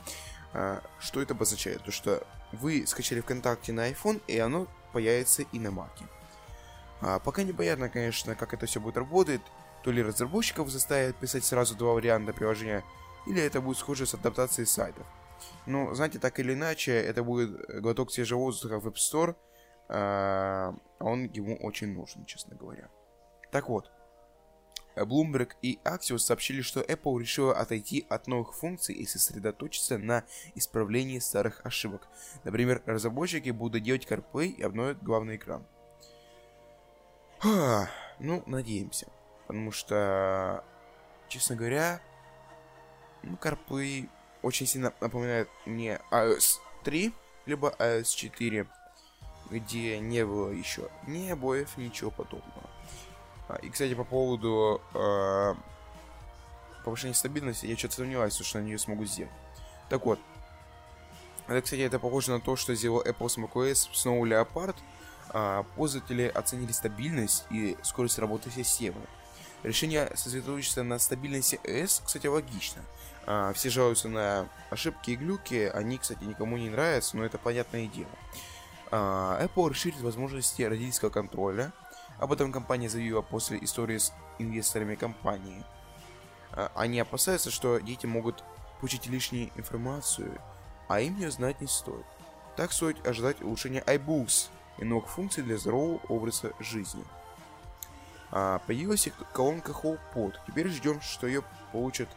А, 0.52 0.82
что 0.98 1.20
это 1.22 1.34
обозначает? 1.34 1.82
То, 1.84 1.90
что 1.92 2.26
вы 2.52 2.86
скачали 2.86 3.20
ВКонтакте 3.20 3.72
на 3.72 3.90
iPhone, 3.90 4.20
и 4.26 4.38
оно 4.38 4.66
появится 4.92 5.42
и 5.42 5.58
на. 5.58 5.88
А, 7.00 7.18
пока 7.18 7.42
непонятно, 7.42 7.88
конечно, 7.88 8.34
как 8.34 8.54
это 8.54 8.66
все 8.66 8.80
будет 8.80 8.96
работать. 8.96 9.40
То 9.82 9.90
ли 9.90 10.02
разработчиков 10.02 10.68
заставят 10.68 11.16
писать 11.16 11.44
сразу 11.44 11.74
два 11.74 11.94
варианта 11.94 12.32
приложения, 12.32 12.84
или 13.26 13.42
это 13.42 13.60
будет 13.60 13.78
схоже 13.78 14.06
с 14.06 14.14
адаптацией 14.14 14.66
сайтов. 14.66 15.04
Но, 15.66 15.92
знаете, 15.94 16.20
так 16.20 16.38
или 16.38 16.54
иначе, 16.54 16.92
это 16.92 17.24
будет 17.24 17.80
глоток 17.80 18.12
свежего 18.12 18.38
воздуха 18.38 18.78
в 18.78 18.86
App 18.86 18.94
Store, 18.94 19.34
он 19.92 21.30
ему 21.32 21.56
очень 21.56 21.92
нужен, 21.92 22.24
честно 22.24 22.56
говоря. 22.56 22.88
Так 23.50 23.68
вот, 23.68 23.90
Bloomberg 24.96 25.52
и 25.62 25.78
Axios 25.84 26.18
сообщили, 26.18 26.62
что 26.62 26.80
Apple 26.80 27.20
решила 27.20 27.54
отойти 27.54 28.06
от 28.08 28.26
новых 28.26 28.54
функций 28.54 28.94
и 28.94 29.06
сосредоточиться 29.06 29.98
на 29.98 30.24
исправлении 30.54 31.18
старых 31.18 31.64
ошибок. 31.64 32.08
Например, 32.44 32.82
разработчики 32.86 33.50
будут 33.50 33.82
делать 33.82 34.06
CarPlay 34.06 34.46
и 34.46 34.62
обновят 34.62 35.02
главный 35.02 35.36
экран. 35.36 35.66
Ха, 37.38 37.90
ну, 38.18 38.42
надеемся. 38.46 39.08
Потому 39.46 39.72
что, 39.72 40.64
честно 41.28 41.56
говоря, 41.56 42.00
ну, 43.22 43.36
CarPlay 43.36 44.08
очень 44.42 44.66
сильно 44.66 44.92
напоминает 45.00 45.48
мне 45.66 46.00
iOS 46.10 46.60
3, 46.84 47.12
либо 47.46 47.74
iOS 47.78 48.14
4, 48.14 48.66
где 49.52 49.98
не 50.00 50.24
было 50.24 50.50
еще 50.50 50.88
ни 51.06 51.28
обоев, 51.28 51.76
ничего 51.76 52.10
подобного. 52.10 52.70
А, 53.48 53.56
и, 53.56 53.68
кстати, 53.68 53.94
по 53.94 54.04
поводу 54.04 54.80
э, 54.94 55.54
повышения 56.84 57.14
стабильности, 57.14 57.66
я 57.66 57.76
что-то 57.76 57.96
сомневаюсь, 57.96 58.34
что 58.34 58.58
они 58.58 58.72
ее 58.72 58.78
смогут 58.78 59.08
сделать. 59.08 59.32
Так 59.88 60.06
вот, 60.06 60.18
это, 61.48 61.60
кстати, 61.60 61.80
это 61.80 61.98
похоже 61.98 62.32
на 62.32 62.40
то, 62.40 62.56
что 62.56 62.74
сделал 62.74 63.02
Apple 63.02 63.28
с 63.28 63.36
macOS 63.36 63.74
с 63.92 64.06
Snow 64.06 64.20
Leopard. 64.22 64.76
А, 65.30 65.64
пользователи 65.76 66.30
оценили 66.34 66.72
стабильность 66.72 67.44
и 67.50 67.76
скорость 67.82 68.18
работы 68.18 68.50
системы. 68.50 69.00
Решение 69.62 70.10
сосредоточиться 70.14 70.82
на 70.82 70.98
стабильности 70.98 71.60
S, 71.64 72.02
кстати, 72.04 72.26
логично. 72.26 72.82
А, 73.26 73.52
все 73.52 73.70
жалуются 73.70 74.08
на 74.08 74.48
ошибки 74.70 75.12
и 75.12 75.16
глюки, 75.16 75.70
они, 75.72 75.98
кстати, 75.98 76.24
никому 76.24 76.56
не 76.56 76.70
нравятся, 76.70 77.16
но 77.16 77.24
это 77.24 77.38
понятное 77.38 77.86
дело. 77.86 78.10
А, 78.94 79.42
Apple 79.42 79.70
расширит 79.70 80.00
возможности 80.02 80.60
родительского 80.62 81.08
контроля, 81.08 81.72
об 82.18 82.30
этом 82.30 82.52
компания 82.52 82.90
заявила 82.90 83.22
после 83.22 83.58
истории 83.64 83.96
с 83.96 84.12
инвесторами 84.38 84.96
компании. 84.96 85.64
А, 86.52 86.70
они 86.74 87.00
опасаются, 87.00 87.50
что 87.50 87.78
дети 87.78 88.04
могут 88.04 88.44
получить 88.80 89.06
лишнюю 89.06 89.50
информацию, 89.56 90.38
а 90.88 91.00
им 91.00 91.16
ее 91.16 91.30
знать 91.30 91.60
не 91.62 91.66
стоит. 91.68 92.04
так 92.54 92.70
стоит 92.70 93.06
ожидать 93.06 93.40
улучшения 93.40 93.80
iBooks 93.80 94.50
и 94.76 94.84
новых 94.84 95.08
функций 95.08 95.42
для 95.42 95.56
здорового 95.56 95.98
образа 96.10 96.52
жизни. 96.60 97.02
А, 98.30 98.58
появилась 98.66 99.08
колонка 99.32 99.72
HomePod. 99.72 100.34
Теперь 100.46 100.68
ждем, 100.68 101.00
что 101.00 101.26
ее 101.26 101.42
получат... 101.72 102.08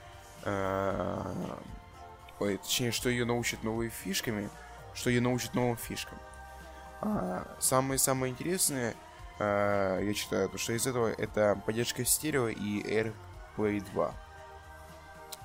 А, 0.43 1.57
ой, 2.39 2.57
точнее, 2.57 2.91
что 2.91 3.07
ее 3.07 3.23
научат 3.23 3.63
новыми 3.63 3.87
фишками, 3.87 4.49
что 4.93 5.09
ее 5.09 5.21
научат 5.21 5.53
новым 5.53 5.77
фишкам. 5.77 6.17
А, 7.01 7.45
самое-самое 7.59 8.31
интересное, 8.31 8.95
а, 9.39 9.99
я 9.99 10.13
считаю, 10.13 10.49
то, 10.49 10.57
что 10.57 10.73
из 10.73 10.87
этого 10.87 11.07
это 11.07 11.59
поддержка 11.65 12.05
стерео 12.05 12.49
и 12.49 12.81
AirPlay 12.83 13.83
2. 13.93 14.13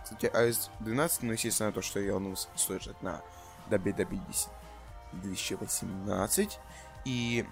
Кстати, 0.05 0.27
iOS 0.27 0.71
12, 0.81 1.23
ну, 1.23 1.33
естественно, 1.33 1.73
то, 1.73 1.83
что 1.83 2.01
я 2.01 2.17
анонс 2.17 2.49
стоит 2.57 3.01
на 3.03 3.23
WWDC 3.71 4.49
2018. 5.13 6.59
И 7.05 7.47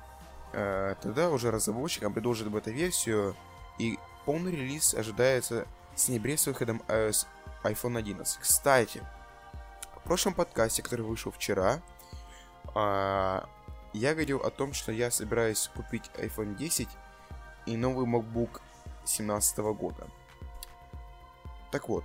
э, 0.52 0.94
тогда 1.00 1.30
уже 1.30 1.50
разработчикам 1.50 2.12
предложат 2.12 2.48
бета-версию, 2.48 3.36
и 3.78 3.98
полный 4.24 4.52
релиз 4.52 4.94
ожидается 4.94 5.66
с 5.94 6.08
ноября 6.08 6.36
с 6.36 6.46
выходом 6.46 6.82
iOS 6.88 7.26
iPhone 7.64 7.98
11. 7.98 8.38
Кстати, 8.40 9.02
в 9.96 10.02
прошлом 10.02 10.34
подкасте, 10.34 10.82
который 10.82 11.02
вышел 11.02 11.30
вчера, 11.30 11.80
э, 12.74 13.40
я 13.92 14.14
говорил 14.14 14.38
о 14.38 14.50
том, 14.50 14.72
что 14.72 14.92
я 14.92 15.10
собираюсь 15.10 15.70
купить 15.74 16.10
iPhone 16.14 16.56
10 16.56 16.88
и 17.66 17.76
новый 17.76 18.06
MacBook 18.06 18.60
2017 19.04 19.58
года. 19.58 20.06
Так 21.70 21.88
вот, 21.88 22.04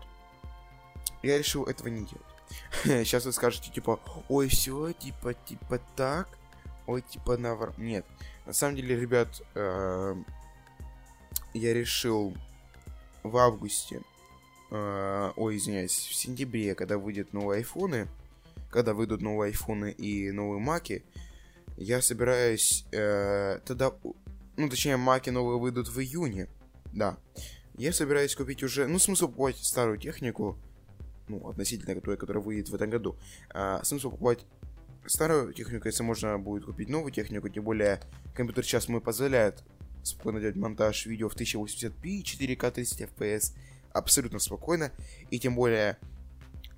я 1.21 1.37
решил 1.37 1.65
этого 1.65 1.87
не 1.87 2.05
делать. 2.05 2.25
Сейчас 3.05 3.25
вы 3.25 3.31
скажете, 3.31 3.71
типа, 3.71 3.99
ой, 4.29 4.47
все, 4.47 4.91
типа, 4.93 5.33
типа 5.33 5.79
так, 5.95 6.27
ой, 6.87 7.01
типа 7.01 7.37
навар... 7.37 7.73
Нет, 7.77 8.05
на 8.45 8.53
самом 8.53 8.75
деле, 8.75 8.99
ребят, 8.99 9.41
э, 9.55 10.15
я 11.53 11.73
решил 11.73 12.35
в 13.23 13.37
августе, 13.37 14.01
э, 14.69 15.31
ой, 15.35 15.57
извиняюсь, 15.57 15.95
в 15.95 16.13
сентябре, 16.13 16.75
когда 16.75 16.97
выйдут 16.97 17.31
новые 17.33 17.59
айфоны, 17.59 18.07
когда 18.69 18.93
выйдут 18.93 19.21
новые 19.21 19.49
айфоны 19.49 19.91
и 19.91 20.31
новые 20.31 20.59
маки, 20.59 21.03
я 21.77 22.01
собираюсь 22.01 22.85
э, 22.91 23.59
тогда, 23.65 23.93
ну, 24.57 24.69
точнее, 24.69 24.97
маки 24.97 25.29
новые 25.29 25.59
выйдут 25.59 25.87
в 25.87 25.99
июне, 25.99 26.47
да. 26.93 27.17
Я 27.75 27.91
собираюсь 27.91 28.35
купить 28.35 28.63
уже, 28.63 28.87
ну, 28.87 28.99
смысл 28.99 29.27
покупать 29.27 29.57
старую 29.57 29.97
технику, 29.97 30.57
ну, 31.27 31.47
относительно 31.49 31.99
той, 32.01 32.17
которая 32.17 32.43
выйдет 32.43 32.69
в 32.69 32.75
этом 32.75 32.89
году. 32.89 33.17
А, 33.49 33.83
смысл 33.83 34.11
покупать 34.11 34.45
старую 35.05 35.53
технику, 35.53 35.87
если 35.87 36.03
можно 36.03 36.37
будет 36.37 36.65
купить 36.65 36.89
новую 36.89 37.11
технику, 37.11 37.49
тем 37.49 37.63
более 37.63 37.99
компьютер 38.35 38.63
сейчас 38.63 38.87
мой 38.87 39.01
позволяет 39.01 39.63
спокойно 40.03 40.39
делать 40.39 40.55
монтаж 40.55 41.05
видео 41.05 41.29
в 41.29 41.35
1080p, 41.35 42.21
4К 42.23 42.71
30 42.71 43.01
FPS 43.01 43.55
абсолютно 43.91 44.39
спокойно, 44.39 44.91
и 45.31 45.39
тем 45.39 45.55
более 45.55 45.97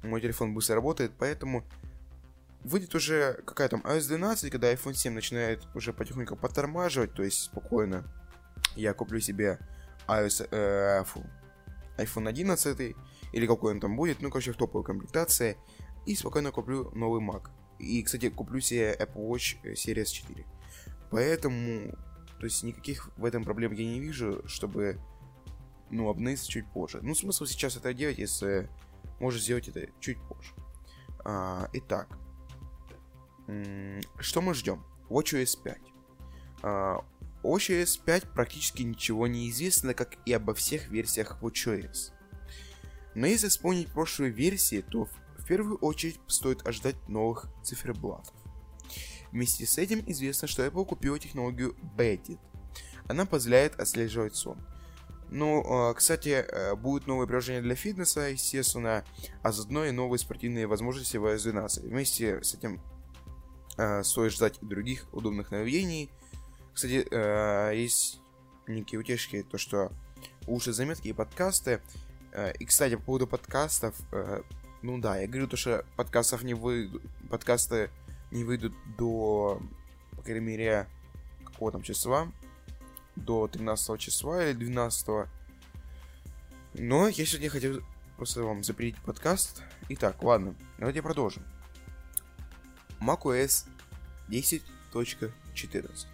мой 0.03 0.21
телефон 0.21 0.53
быстро 0.53 0.75
работает, 0.75 1.11
поэтому 1.17 1.63
выйдет 2.65 2.95
уже 2.95 3.41
какая 3.45 3.69
там 3.69 3.81
iOS 3.81 4.07
12, 4.07 4.51
когда 4.51 4.73
iPhone 4.73 4.95
7 4.95 5.13
начинает 5.13 5.63
уже 5.75 5.93
потихоньку 5.93 6.35
подтормаживать, 6.35 7.13
то 7.13 7.23
есть 7.23 7.43
спокойно 7.43 8.03
я 8.75 8.93
куплю 8.93 9.19
себе 9.19 9.59
iOS, 10.07 10.47
э, 10.51 11.03
iPhone 11.97 12.27
11, 12.27 12.95
или 13.31 13.47
какой 13.47 13.73
он 13.73 13.79
там 13.79 13.95
будет, 13.95 14.21
ну, 14.21 14.29
короче, 14.29 14.51
в 14.51 14.57
топовой 14.57 14.83
комплектации, 14.83 15.57
и 16.05 16.15
спокойно 16.15 16.51
куплю 16.51 16.91
новый 16.95 17.21
Mac. 17.21 17.49
И, 17.79 18.01
кстати, 18.03 18.29
куплю 18.29 18.59
себе 18.59 18.95
Apple 18.95 19.29
Watch 19.29 19.57
Series 19.63 20.05
4. 20.05 20.45
Поэтому, 21.11 21.95
то 22.39 22.45
есть 22.45 22.63
никаких 22.63 23.09
в 23.17 23.25
этом 23.25 23.43
проблем 23.43 23.73
я 23.73 23.85
не 23.85 23.99
вижу, 23.99 24.41
чтобы, 24.47 24.99
ну, 25.91 26.09
обновиться 26.09 26.49
чуть 26.49 26.67
позже. 26.71 26.99
Ну, 27.01 27.13
смысл 27.13 27.45
сейчас 27.45 27.77
это 27.77 27.93
делать, 27.93 28.17
если 28.17 28.69
можешь 29.19 29.43
сделать 29.43 29.67
это 29.67 29.87
чуть 29.99 30.17
позже. 30.27 30.53
А, 31.23 31.69
итак, 31.73 32.07
что 34.19 34.41
мы 34.41 34.53
ждем? 34.53 34.83
WatchOS 35.09 35.61
5. 35.63 35.77
А, 36.63 37.05
WatchOS 37.43 38.01
5 38.03 38.33
практически 38.33 38.83
ничего 38.83 39.27
не 39.27 39.49
известно, 39.49 39.93
как 39.93 40.17
и 40.25 40.33
обо 40.33 40.53
всех 40.53 40.89
версиях 40.89 41.37
WatchOS. 41.41 42.11
Но 43.13 43.27
если 43.27 43.47
вспомнить 43.47 43.91
прошлые 43.91 44.31
версии, 44.31 44.81
то 44.81 45.05
в 45.37 45.45
первую 45.47 45.77
очередь 45.77 46.19
стоит 46.27 46.67
ожидать 46.67 46.95
новых 47.07 47.47
циферблатов. 47.63 48.33
Вместе 49.31 49.65
с 49.65 49.77
этим 49.77 50.03
известно, 50.07 50.47
что 50.47 50.65
Apple 50.65 50.85
купила 50.85 51.19
технологию 51.19 51.75
Beddit. 51.97 52.39
Она 53.07 53.25
позволяет 53.25 53.79
отслеживать 53.79 54.35
сон. 54.35 54.57
Ну, 55.29 55.63
а, 55.67 55.93
кстати, 55.93 56.29
э, 56.29 56.75
будет 56.75 57.07
новое 57.07 57.25
приложение 57.25 57.61
для 57.61 57.75
фитнеса, 57.75 58.21
естественно, 58.21 59.03
а 59.41 59.51
заодно 59.51 59.85
и 59.85 59.91
новые 59.91 60.19
спортивные 60.19 60.67
возможности 60.67 61.17
в 61.17 61.25
iOS 61.25 61.43
12. 61.43 61.83
Вместе 61.83 62.43
с 62.43 62.53
этим 62.53 62.81
стоит 64.03 64.31
ждать 64.31 64.57
и 64.61 64.65
других 64.65 65.05
удобных 65.13 65.51
нововведений. 65.51 66.09
Кстати, 66.73 67.07
э, 67.09 67.71
есть 67.75 68.19
некие 68.67 68.99
утешки, 68.99 69.43
то 69.43 69.57
что 69.57 69.91
лучшие 70.47 70.73
заметки 70.73 71.07
и 71.07 71.13
подкасты 71.13 71.81
Э, 72.35 72.51
и, 72.59 72.65
кстати, 72.65 72.95
по 72.95 73.03
поводу 73.03 73.27
подкастов, 73.27 73.95
э, 74.11 74.41
ну 74.81 74.97
да, 74.99 75.17
я 75.17 75.25
говорю 75.25 75.47
то, 75.47 75.55
что 75.55 75.85
подкастов 75.95 76.43
не 76.43 76.53
выйдут, 76.53 77.01
подкасты 77.29 77.89
не 78.29 78.43
выйдут 78.43 78.73
до, 78.97 79.61
по 80.11 80.21
крайней 80.21 80.45
мере, 80.45 80.87
какого 81.45 81.71
там 81.71 81.81
числа, 81.81 82.29
до 83.15 83.47
13 83.47 83.99
числа 83.99 84.43
или 84.43 84.53
12 84.53 85.29
но 86.73 87.07
я 87.07 87.25
сегодня 87.25 87.49
хотел 87.49 87.81
просто 88.17 88.43
вам 88.43 88.61
запретить 88.65 89.01
подкаст. 89.01 89.63
Итак, 89.87 90.21
ладно, 90.21 90.55
давайте 90.77 91.01
продолжим. 91.01 91.54
macOS 93.05 93.65
10.14. 94.29 96.07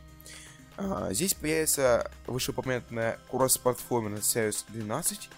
А, 0.77 1.13
здесь 1.13 1.33
появится 1.33 2.11
вышеупомянутая 2.27 3.19
кросс-платформенность 3.29 4.35
iOS 4.35 4.65
12 4.69 5.29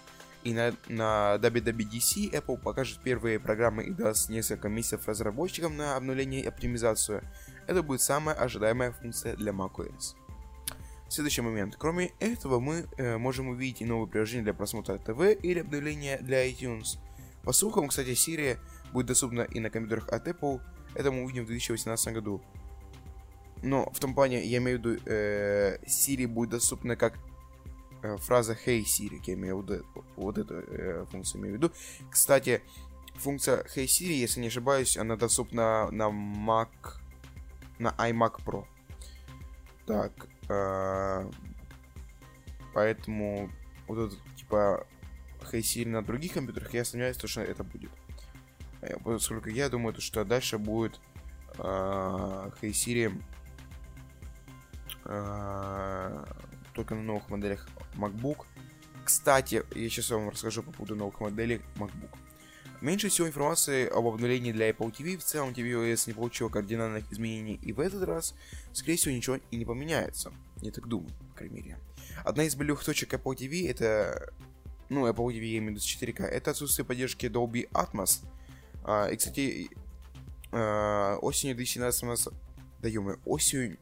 и 0.44 0.52
на, 0.52 0.74
на 0.88 1.36
WWDC 1.40 2.32
Apple 2.32 2.58
покажет 2.58 3.00
первые 3.00 3.40
программы 3.40 3.84
и 3.84 3.90
даст 3.90 4.28
несколько 4.28 4.68
месяцев 4.68 5.08
разработчикам 5.08 5.76
на 5.76 5.96
обновление 5.96 6.42
и 6.42 6.46
оптимизацию. 6.46 7.22
Это 7.66 7.82
будет 7.82 8.02
самая 8.02 8.36
ожидаемая 8.36 8.92
функция 8.92 9.36
для 9.36 9.52
macOS. 9.52 10.14
Следующий 11.08 11.42
момент. 11.42 11.76
Кроме 11.78 12.12
этого, 12.18 12.60
мы 12.60 12.86
э, 12.96 13.16
можем 13.18 13.48
увидеть 13.48 13.80
и 13.80 13.84
новые 13.84 14.08
приложения 14.08 14.42
для 14.42 14.54
просмотра 14.54 14.98
ТВ 14.98 15.20
или 15.42 15.60
обновления 15.60 16.18
для 16.18 16.50
iTunes. 16.50 16.98
По 17.42 17.52
слухам, 17.52 17.88
кстати, 17.88 18.10
Siri 18.10 18.58
будет 18.92 19.06
доступна 19.06 19.42
и 19.42 19.60
на 19.60 19.70
компьютерах 19.70 20.08
от 20.08 20.26
Apple. 20.28 20.60
Это 20.94 21.10
мы 21.10 21.24
увидим 21.24 21.44
в 21.44 21.46
2018 21.46 22.14
году. 22.14 22.42
Но 23.62 23.90
в 23.92 23.98
том 23.98 24.14
плане, 24.14 24.44
я 24.44 24.58
имею 24.58 24.78
в 24.78 24.84
виду, 24.84 25.00
э, 25.06 25.78
Siri 25.86 26.26
будет 26.26 26.50
доступна 26.50 26.96
как 26.96 27.18
Э, 28.04 28.18
фраза 28.18 28.52
Hey 28.52 28.82
Siri, 28.82 29.18
я 29.24 29.32
имею 29.32 29.58
в 29.58 29.62
виду, 29.62 29.82
вот 30.16 30.36
эту 30.36 30.56
э, 30.56 31.06
функцию 31.10 31.40
имею 31.40 31.54
в 31.54 31.56
виду. 31.56 31.72
Кстати, 32.10 32.62
функция 33.14 33.64
Hey 33.64 33.86
Siri, 33.86 34.12
если 34.12 34.40
не 34.40 34.48
ошибаюсь, 34.48 34.98
она 34.98 35.16
доступна 35.16 35.90
на 35.90 36.10
Mac, 36.10 36.68
на 37.78 37.94
iMac 37.96 38.44
Pro. 38.44 38.66
Так, 39.86 40.12
э, 40.50 41.30
поэтому 42.74 43.50
вот 43.88 43.98
этот, 44.08 44.36
типа, 44.36 44.86
Hey 45.50 45.60
Siri 45.60 45.88
на 45.88 46.02
других 46.04 46.34
компьютерах, 46.34 46.74
я 46.74 46.84
сомневаюсь, 46.84 47.16
что 47.16 47.40
это 47.40 47.64
будет. 47.64 47.90
Э, 48.84 48.96
поскольку 49.02 49.48
я 49.48 49.68
думаю, 49.68 49.98
что 50.00 50.24
дальше 50.24 50.58
будет 50.58 51.00
э, 51.58 52.50
Siri 52.62 53.12
э, 55.04 56.24
только 56.74 56.94
на 56.94 57.02
новых 57.02 57.28
моделях 57.30 57.66
MacBook. 57.94 58.44
Кстати, 59.04 59.62
я 59.74 59.88
сейчас 59.88 60.10
вам 60.10 60.30
расскажу 60.30 60.62
по 60.62 60.72
поводу 60.72 60.96
новых 60.96 61.20
моделей 61.20 61.60
MacBook. 61.76 62.16
Меньше 62.80 63.08
всего 63.08 63.26
информации 63.26 63.88
об 63.88 64.06
обновлении 64.06 64.52
для 64.52 64.70
Apple 64.70 64.94
TV. 64.94 65.16
В 65.16 65.24
целом 65.24 65.50
tvOS 65.50 66.04
не 66.06 66.12
получил 66.12 66.50
кардинальных 66.50 67.10
изменений 67.10 67.58
и 67.62 67.72
в 67.72 67.80
этот 67.80 68.02
раз, 68.02 68.34
скорее 68.72 68.96
всего, 68.96 69.14
ничего 69.14 69.38
и 69.50 69.56
не 69.56 69.64
поменяется. 69.64 70.32
Я 70.60 70.70
так 70.70 70.86
думаю, 70.86 71.08
по 71.30 71.38
крайней 71.38 71.62
мере. 71.62 71.78
Одна 72.24 72.44
из 72.44 72.54
болевых 72.54 72.84
точек 72.84 73.14
Apple 73.14 73.36
TV 73.36 73.70
это... 73.70 74.32
Ну, 74.90 75.08
Apple 75.08 75.28
TV, 75.28 75.44
я 75.44 75.58
имею 75.58 75.72
в 75.72 75.76
виду 75.76 76.12
4K. 76.12 76.24
Это 76.24 76.50
отсутствие 76.50 76.84
поддержки 76.84 77.24
Dolby 77.24 77.70
Atmos. 77.70 78.22
А, 78.84 79.08
и, 79.08 79.16
кстати, 79.16 79.70
а, 80.52 81.16
осенью 81.16 81.56
2017 81.56 82.02
у 82.02 82.06
нас... 82.06 82.28
Да, 82.80 82.88
ё 82.88 83.16
осенью... 83.24 83.78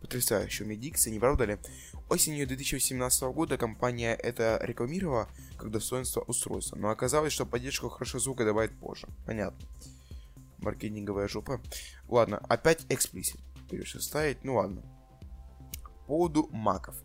Потрясающая 0.00 0.66
у 0.66 0.68
меня 0.68 0.80
дикция, 0.80 1.12
не 1.12 1.18
правда 1.18 1.44
ли? 1.44 1.58
Осенью 2.08 2.46
2017 2.46 3.22
года 3.32 3.58
компания 3.58 4.14
это 4.14 4.60
рекламировала 4.62 5.28
как 5.56 5.70
достоинство 5.70 6.20
устройства, 6.20 6.76
но 6.76 6.90
оказалось, 6.90 7.32
что 7.32 7.44
поддержку 7.46 7.88
хорошего 7.88 8.20
звука 8.20 8.44
добавить 8.44 8.78
позже. 8.78 9.08
Понятно. 9.24 9.66
маркетинговая 10.58 11.26
жопа. 11.26 11.60
Ладно, 12.08 12.38
опять 12.48 12.86
эксплисит. 12.88 13.40
Придется 13.68 14.00
ставить, 14.00 14.44
ну 14.44 14.56
ладно. 14.56 14.82
По 15.82 15.90
поводу 16.06 16.48
маков. 16.52 16.96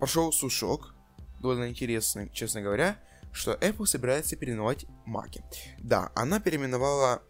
Пошел 0.00 0.32
сушок, 0.32 0.94
довольно 1.40 1.68
интересный, 1.68 2.28
честно 2.32 2.60
говоря, 2.60 2.98
что 3.34 3.54
Apple 3.54 3.84
собирается 3.84 4.36
переименовать 4.36 4.86
маки. 5.04 5.44
Да, 5.78 6.10
она 6.14 6.40
переименовала 6.40 7.22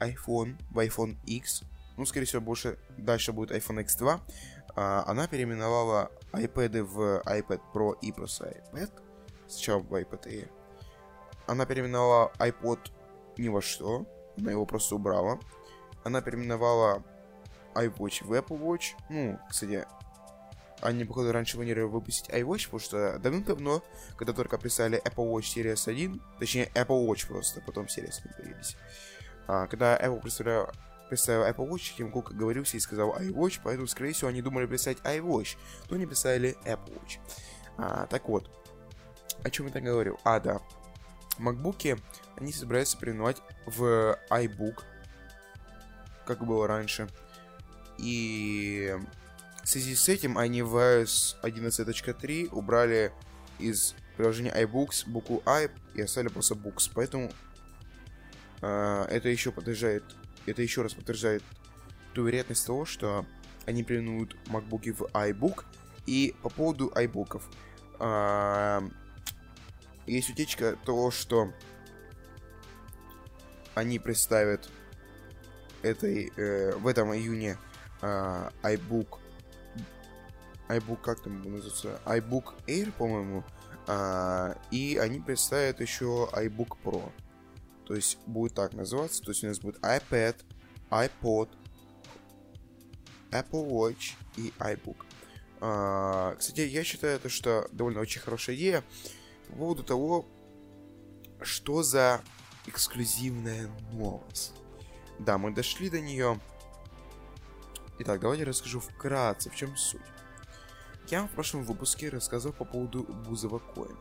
iPhone 0.00 0.56
в 0.70 0.78
iPhone 0.78 1.18
X, 1.26 1.62
ну, 2.00 2.06
скорее 2.06 2.24
всего, 2.24 2.40
больше 2.40 2.78
дальше 2.96 3.32
будет 3.32 3.50
iPhone 3.50 3.84
X2. 3.84 4.20
А, 4.74 5.04
она 5.06 5.26
переименовала 5.26 6.10
iPad 6.32 6.82
в 6.82 7.22
iPad 7.26 7.60
Pro 7.74 7.94
и 8.00 8.10
просто 8.10 8.56
iPad. 8.72 8.90
Сначала 9.48 9.80
в 9.80 9.92
iPad 9.92 10.26
Air. 10.26 10.50
Она 11.46 11.66
переименовала 11.66 12.32
iPod 12.38 12.78
ни 13.36 13.48
во 13.48 13.60
что. 13.60 14.06
Она 14.38 14.50
его 14.52 14.64
просто 14.64 14.94
убрала. 14.94 15.38
Она 16.02 16.22
переименовала 16.22 17.04
iWatch 17.74 18.24
в 18.24 18.32
Apple 18.32 18.58
Watch. 18.58 18.94
Ну, 19.10 19.38
кстати, 19.50 19.86
они, 20.82 21.04
походу, 21.04 21.32
раньше 21.32 21.56
планировали 21.56 21.90
выпустить 21.90 22.30
iWatch, 22.30 22.64
потому 22.64 22.80
что 22.80 23.18
давным-давно, 23.18 23.82
когда 24.16 24.32
только 24.32 24.58
представили 24.58 25.02
Apple 25.02 25.30
Watch 25.32 25.54
Series 25.54 25.88
1, 25.88 26.20
точнее, 26.38 26.70
Apple 26.74 27.06
Watch 27.06 27.26
просто, 27.26 27.60
потом 27.60 27.86
Series 27.86 28.20
1 28.22 28.34
появились. 28.36 28.76
А, 29.46 29.66
когда 29.66 29.98
Apple 29.98 30.20
представлял, 30.20 30.70
представил 31.08 31.44
Apple 31.44 31.68
Watch, 31.68 31.96
Тим 31.96 32.10
Кук 32.10 32.32
говорился 32.32 32.76
и 32.76 32.80
сказал 32.80 33.16
iWatch, 33.18 33.60
поэтому, 33.62 33.86
скорее 33.86 34.12
всего, 34.12 34.28
они 34.28 34.42
думали 34.42 34.66
писать 34.66 34.98
iWatch, 35.04 35.56
но 35.90 35.96
не 35.96 36.06
писали 36.06 36.56
Apple 36.64 36.94
Watch. 36.94 37.18
А, 37.76 38.06
так 38.06 38.28
вот, 38.28 38.50
о 39.42 39.50
чем 39.50 39.66
я 39.66 39.72
так 39.72 39.82
говорю? 39.82 40.18
А, 40.24 40.40
да. 40.40 40.60
Макбуки, 41.38 41.96
они 42.36 42.52
собираются 42.52 42.98
переименовать 42.98 43.42
в 43.66 44.18
iBook, 44.30 44.82
как 46.26 46.44
было 46.44 46.66
раньше. 46.66 47.08
И 47.98 48.96
связи 49.70 49.94
с 49.94 50.08
этим 50.08 50.36
они 50.36 50.62
в 50.62 50.76
iOS 50.76 51.36
11.3 51.42 52.48
убрали 52.50 53.12
из 53.60 53.94
приложения 54.16 54.50
iBooks 54.50 55.08
букву 55.08 55.42
i 55.46 55.70
и 55.94 56.02
оставили 56.02 56.28
просто 56.28 56.54
books. 56.54 56.90
Поэтому 56.92 57.30
э, 58.62 59.06
это 59.08 59.28
еще 59.28 59.52
подтверждает, 59.52 60.02
это 60.46 60.60
еще 60.60 60.82
раз 60.82 60.94
подтверждает 60.94 61.44
ту 62.14 62.24
вероятность 62.24 62.66
того, 62.66 62.84
что 62.84 63.24
они 63.64 63.84
переименуют 63.84 64.36
MacBook 64.46 64.92
в 64.92 65.02
iBook. 65.14 65.64
И 66.06 66.34
по 66.42 66.48
поводу 66.48 66.88
iBook'ов. 66.88 67.42
Э, 68.00 68.80
есть 70.06 70.30
утечка 70.30 70.76
того, 70.84 71.12
что 71.12 71.52
они 73.76 74.00
представят 74.00 74.68
этой, 75.82 76.32
э, 76.36 76.74
в 76.74 76.88
этом 76.88 77.14
июне 77.14 77.56
э, 78.02 78.50
iBook 78.64 79.20
iBook, 80.76 81.00
как 81.02 81.20
там 81.20 81.42
называется, 81.42 82.00
iBook 82.04 82.54
Air, 82.66 82.92
по-моему, 82.92 83.44
а, 83.86 84.56
и 84.70 84.96
они 84.96 85.20
представят 85.20 85.80
еще 85.80 86.28
iBook 86.32 86.76
Pro. 86.84 87.12
То 87.86 87.94
есть 87.94 88.18
будет 88.26 88.54
так 88.54 88.72
называться, 88.74 89.22
то 89.22 89.30
есть 89.30 89.42
у 89.42 89.48
нас 89.48 89.58
будет 89.58 89.78
iPad, 89.80 90.36
iPod, 90.90 91.48
Apple 93.30 93.68
Watch 93.68 94.14
и 94.36 94.52
iBook. 94.58 95.04
А, 95.60 96.36
кстати, 96.36 96.60
я 96.60 96.84
считаю 96.84 97.16
это, 97.16 97.28
что 97.28 97.68
довольно 97.72 98.00
очень 98.00 98.20
хорошая 98.20 98.56
идея 98.56 98.84
по 99.48 99.56
поводу 99.56 99.82
того, 99.82 100.26
что 101.42 101.82
за 101.82 102.20
эксклюзивная 102.66 103.68
новость. 103.92 104.52
Да, 105.18 105.36
мы 105.36 105.52
дошли 105.52 105.90
до 105.90 106.00
нее. 106.00 106.40
Итак, 107.98 108.20
давайте 108.20 108.44
расскажу 108.44 108.80
вкратце, 108.80 109.50
в 109.50 109.56
чем 109.56 109.76
суть. 109.76 110.00
Я 111.10 111.24
в 111.26 111.30
прошлом 111.30 111.64
выпуске 111.64 112.08
рассказал 112.08 112.52
по 112.52 112.64
поводу 112.64 113.02
Бузова 113.02 113.58
Коин. 113.58 113.96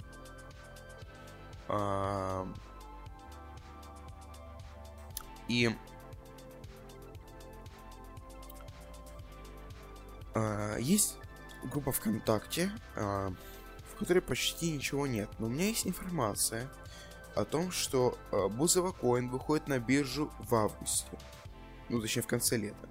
А... 1.67 2.47
И 5.47 5.75
а, 10.35 10.77
есть 10.77 11.17
группа 11.63 11.91
ВКонтакте, 11.91 12.71
а, 12.95 13.33
в 13.91 13.97
которой 13.97 14.19
почти 14.19 14.71
ничего 14.71 15.07
нет. 15.07 15.29
Но 15.39 15.47
у 15.47 15.49
меня 15.49 15.65
есть 15.65 15.87
информация 15.87 16.69
о 17.35 17.43
том, 17.43 17.71
что 17.71 18.19
Бузова 18.51 18.91
Коин 18.91 19.29
выходит 19.29 19.67
на 19.67 19.79
биржу 19.79 20.31
в 20.37 20.53
августе. 20.53 21.17
Ну, 21.89 21.99
точнее, 21.99 22.21
в 22.21 22.27
конце 22.27 22.57
лета. 22.57 22.87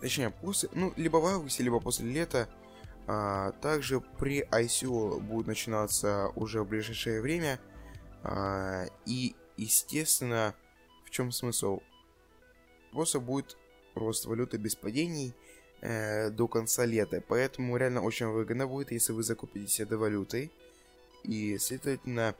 Точнее, 0.00 0.30
после, 0.30 0.68
ну, 0.72 0.92
либо 0.96 1.18
в 1.18 1.26
августе, 1.26 1.62
либо 1.62 1.80
после 1.80 2.06
лета. 2.08 2.48
А, 3.08 3.52
также 3.62 4.00
при 4.00 4.42
ICO 4.42 5.20
будет 5.20 5.46
начинаться 5.46 6.28
уже 6.34 6.62
в 6.62 6.68
ближайшее 6.68 7.20
время. 7.20 7.60
А, 8.22 8.86
и, 9.04 9.34
естественно, 9.56 10.54
в 11.04 11.10
чем 11.10 11.30
смысл? 11.30 11.80
Просто 12.92 13.20
будет 13.20 13.56
рост 13.94 14.26
валюты 14.26 14.56
без 14.56 14.74
падений 14.74 15.34
э, 15.80 16.30
до 16.30 16.48
конца 16.48 16.84
лета. 16.84 17.22
Поэтому 17.26 17.76
реально 17.76 18.02
очень 18.02 18.26
выгодно 18.26 18.66
будет, 18.66 18.90
если 18.90 19.12
вы 19.12 19.22
закупитесь 19.22 19.80
этой 19.80 19.98
валютой. 19.98 20.50
И, 21.22 21.58
следовательно, 21.58 22.34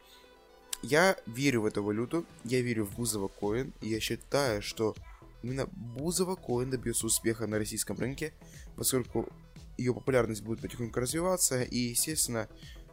я 0.83 1.16
верю 1.27 1.62
в 1.62 1.66
эту 1.66 1.83
валюту, 1.83 2.27
я 2.45 2.61
верю 2.61 2.85
в 2.85 2.97
Бузова 2.97 3.29
коин, 3.29 3.73
я 3.81 4.01
считаю, 4.01 4.62
что 4.62 4.95
Именно 5.42 5.66
Бузова 5.66 6.37
Коин 6.37 6.70
добьется 6.70 7.07
успеха 7.07 7.46
на 7.46 7.59
российском 7.59 7.96
рынке, 7.99 8.33
поскольку 8.77 9.29
ее 9.77 9.94
популярность 9.94 10.42
будет 10.42 10.61
потихоньку 10.61 11.01
развиваться, 11.01 11.62
и, 11.62 11.79
естественно, 11.79 12.49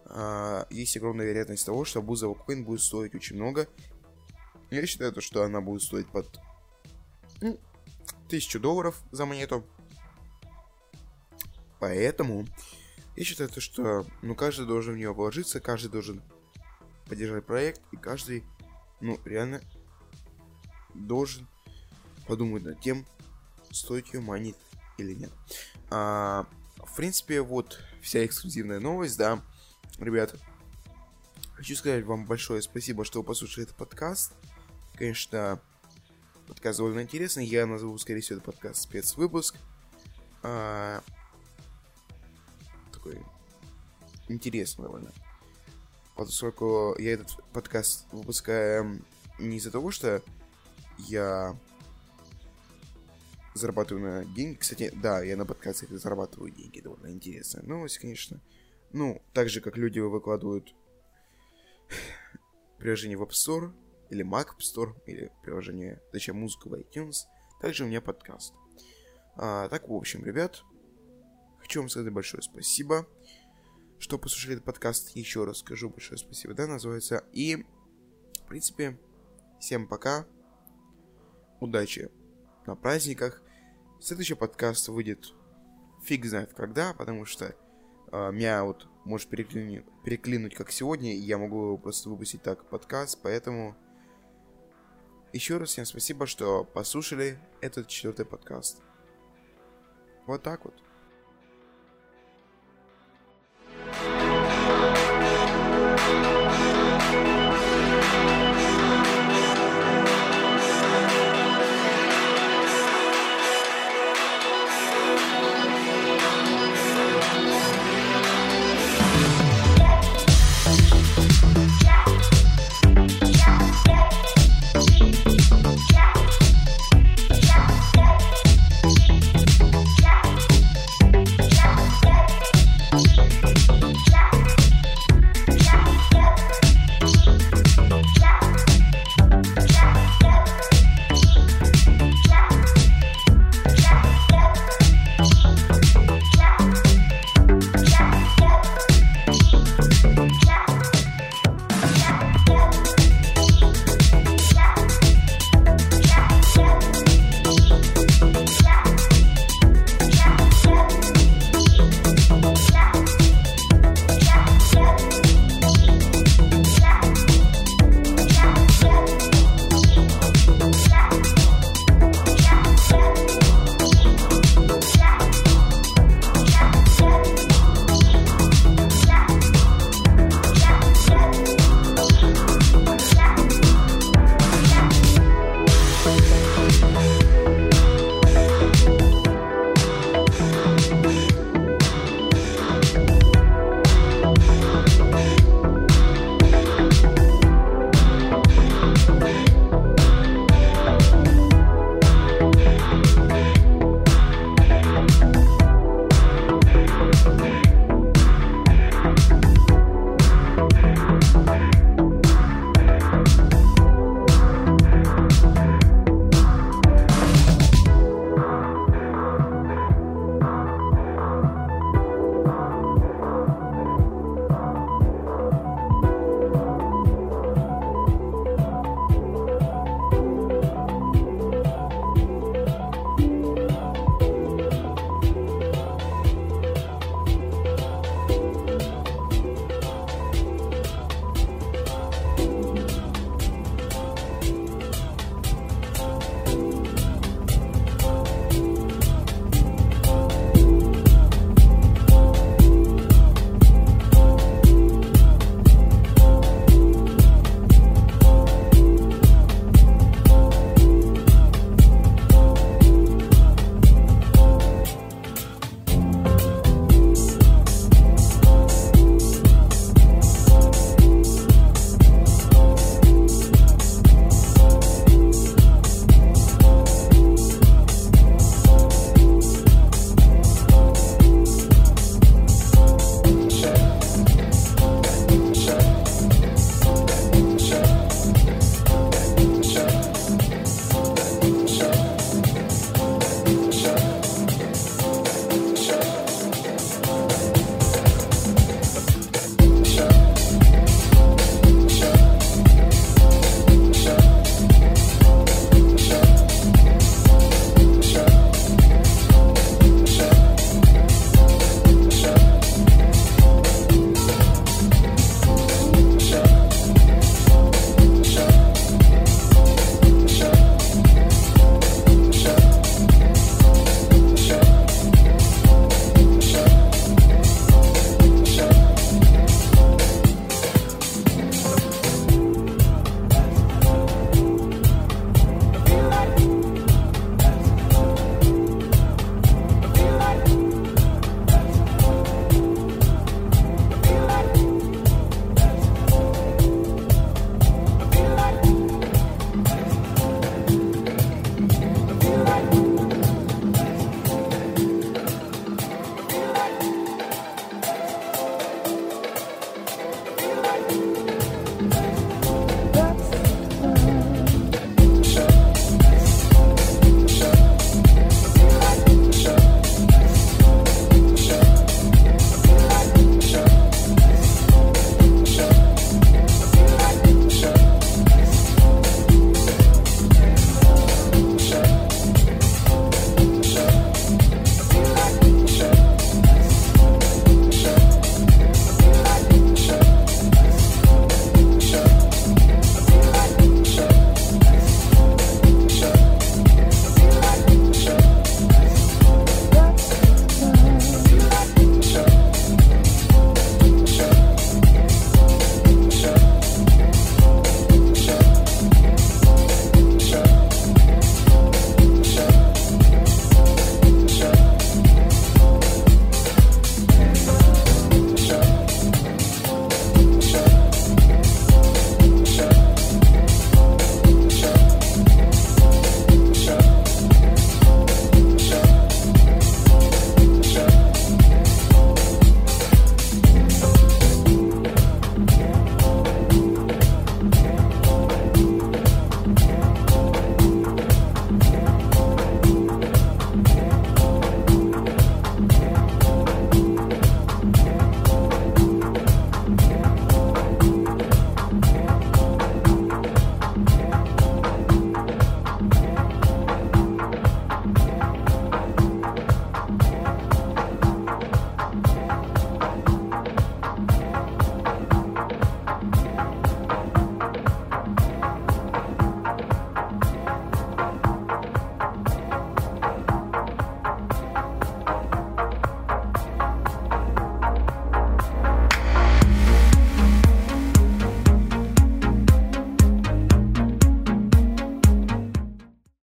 а, 0.05 0.67
есть 0.69 0.97
огромная 0.97 1.25
вероятность 1.25 1.65
того, 1.65 1.85
что 1.85 2.01
Бузова 2.01 2.35
Коин 2.35 2.65
будет 2.65 2.81
стоить 2.81 3.15
очень 3.15 3.37
много. 3.37 3.67
Я 4.69 4.85
считаю, 4.85 5.13
то, 5.13 5.21
что 5.21 5.43
она 5.43 5.61
будет 5.61 5.81
стоить 5.81 6.07
под 6.07 6.39
ну, 7.41 7.59
1000 8.27 8.59
долларов 8.59 9.01
за 9.11 9.25
монету. 9.25 9.63
Поэтому 11.79 12.45
я 13.15 13.23
считаю, 13.23 13.49
то, 13.49 13.61
что 13.61 14.05
ну, 14.21 14.35
каждый 14.35 14.65
должен 14.65 14.95
в 14.95 14.97
нее 14.97 15.13
вложиться, 15.13 15.59
каждый 15.59 15.89
должен 15.91 16.21
поддержать 17.05 17.45
проект, 17.45 17.81
и 17.91 17.97
каждый, 17.97 18.43
ну, 19.01 19.19
реально 19.25 19.61
должен 20.95 21.47
подумать 22.27 22.63
над 22.63 22.79
тем, 22.81 23.05
стоит 23.71 24.13
ее 24.13 24.21
манить 24.21 24.55
или 24.97 25.13
нет. 25.13 25.31
А, 25.89 26.47
в 26.77 26.95
принципе, 26.95 27.41
вот 27.41 27.79
вся 28.01 28.25
эксклюзивная 28.25 28.79
новость, 28.79 29.17
да. 29.17 29.41
Ребят, 29.97 30.35
хочу 31.53 31.75
сказать 31.75 32.05
вам 32.05 32.25
большое 32.25 32.61
спасибо, 32.61 33.05
что 33.05 33.19
вы 33.19 33.25
послушали 33.25 33.65
этот 33.65 33.77
подкаст. 33.77 34.33
Конечно, 34.95 35.59
подкаст 36.47 36.77
довольно 36.77 37.01
интересный. 37.01 37.45
Я 37.45 37.65
назову, 37.65 37.97
скорее 37.97 38.21
всего, 38.21 38.37
этот 38.37 38.53
подкаст 38.53 38.81
спецвыпуск. 38.81 39.55
А, 40.43 41.01
такой 42.91 43.21
интересный 44.27 44.83
довольно. 44.83 45.11
Поскольку 46.15 46.95
я 46.99 47.13
этот 47.13 47.43
подкаст 47.51 48.05
выпускаю 48.11 49.03
не 49.39 49.57
из-за 49.57 49.71
того, 49.71 49.89
что 49.89 50.21
я 50.99 51.57
зарабатываю 53.53 54.03
на 54.03 54.25
деньги. 54.25 54.57
Кстати, 54.57 54.91
да, 55.01 55.23
я 55.23 55.37
на 55.37 55.45
подкастах 55.45 55.89
зарабатываю 55.89 56.51
деньги. 56.51 56.81
Довольно 56.81 57.11
интересная 57.11 57.63
новость, 57.63 57.99
конечно. 57.99 58.41
Ну, 58.91 59.21
так 59.33 59.49
же, 59.49 59.61
как 59.61 59.77
люди 59.77 59.99
выкладывают 59.99 60.73
приложение 62.77 63.17
в 63.17 63.23
App 63.23 63.29
Store, 63.29 63.73
или 64.09 64.23
Mac 64.23 64.47
App 64.47 64.59
Store, 64.59 64.95
или 65.07 65.31
приложение, 65.43 66.01
точнее, 66.11 66.33
музыку 66.33 66.69
в 66.69 66.73
iTunes. 66.73 67.25
Также 67.61 67.83
у 67.83 67.87
меня 67.87 68.01
подкаст. 68.01 68.53
А, 69.35 69.67
так, 69.69 69.87
в 69.87 69.93
общем, 69.93 70.23
ребят, 70.25 70.63
хочу 71.59 71.79
вам 71.79 71.89
сказать 71.89 72.11
большое 72.13 72.43
спасибо, 72.43 73.07
что 73.99 74.19
послушали 74.19 74.55
этот 74.55 74.65
подкаст. 74.65 75.15
Еще 75.15 75.43
раз 75.45 75.59
скажу 75.59 75.89
большое 75.89 76.17
спасибо, 76.17 76.53
да, 76.53 76.67
называется. 76.67 77.23
И, 77.31 77.65
в 78.43 78.47
принципе, 78.47 78.99
всем 79.59 79.87
пока. 79.87 80.27
Удачи 81.59 82.11
на 82.65 82.75
праздниках. 82.75 83.41
Следующий 83.99 84.35
подкаст 84.35 84.87
выйдет 84.89 85.33
фиг 86.03 86.25
знает 86.25 86.53
когда, 86.53 86.93
потому 86.93 87.25
что 87.25 87.55
э, 88.11 88.31
меня 88.31 88.63
вот 88.63 88.87
может 89.05 89.29
переклинуть, 89.29 89.85
переклинуть 90.03 90.55
как 90.55 90.71
сегодня, 90.71 91.13
и 91.13 91.19
я 91.19 91.37
могу 91.37 91.77
просто 91.77 92.09
выпустить 92.09 92.43
так 92.43 92.65
подкаст, 92.69 93.19
поэтому 93.21 93.75
еще 95.31 95.57
раз 95.57 95.69
всем 95.69 95.85
спасибо, 95.85 96.27
что 96.27 96.63
послушали 96.63 97.39
этот 97.61 97.87
четвертый 97.87 98.25
подкаст. 98.25 98.81
Вот 100.27 100.43
так 100.43 100.65
вот. 100.65 100.75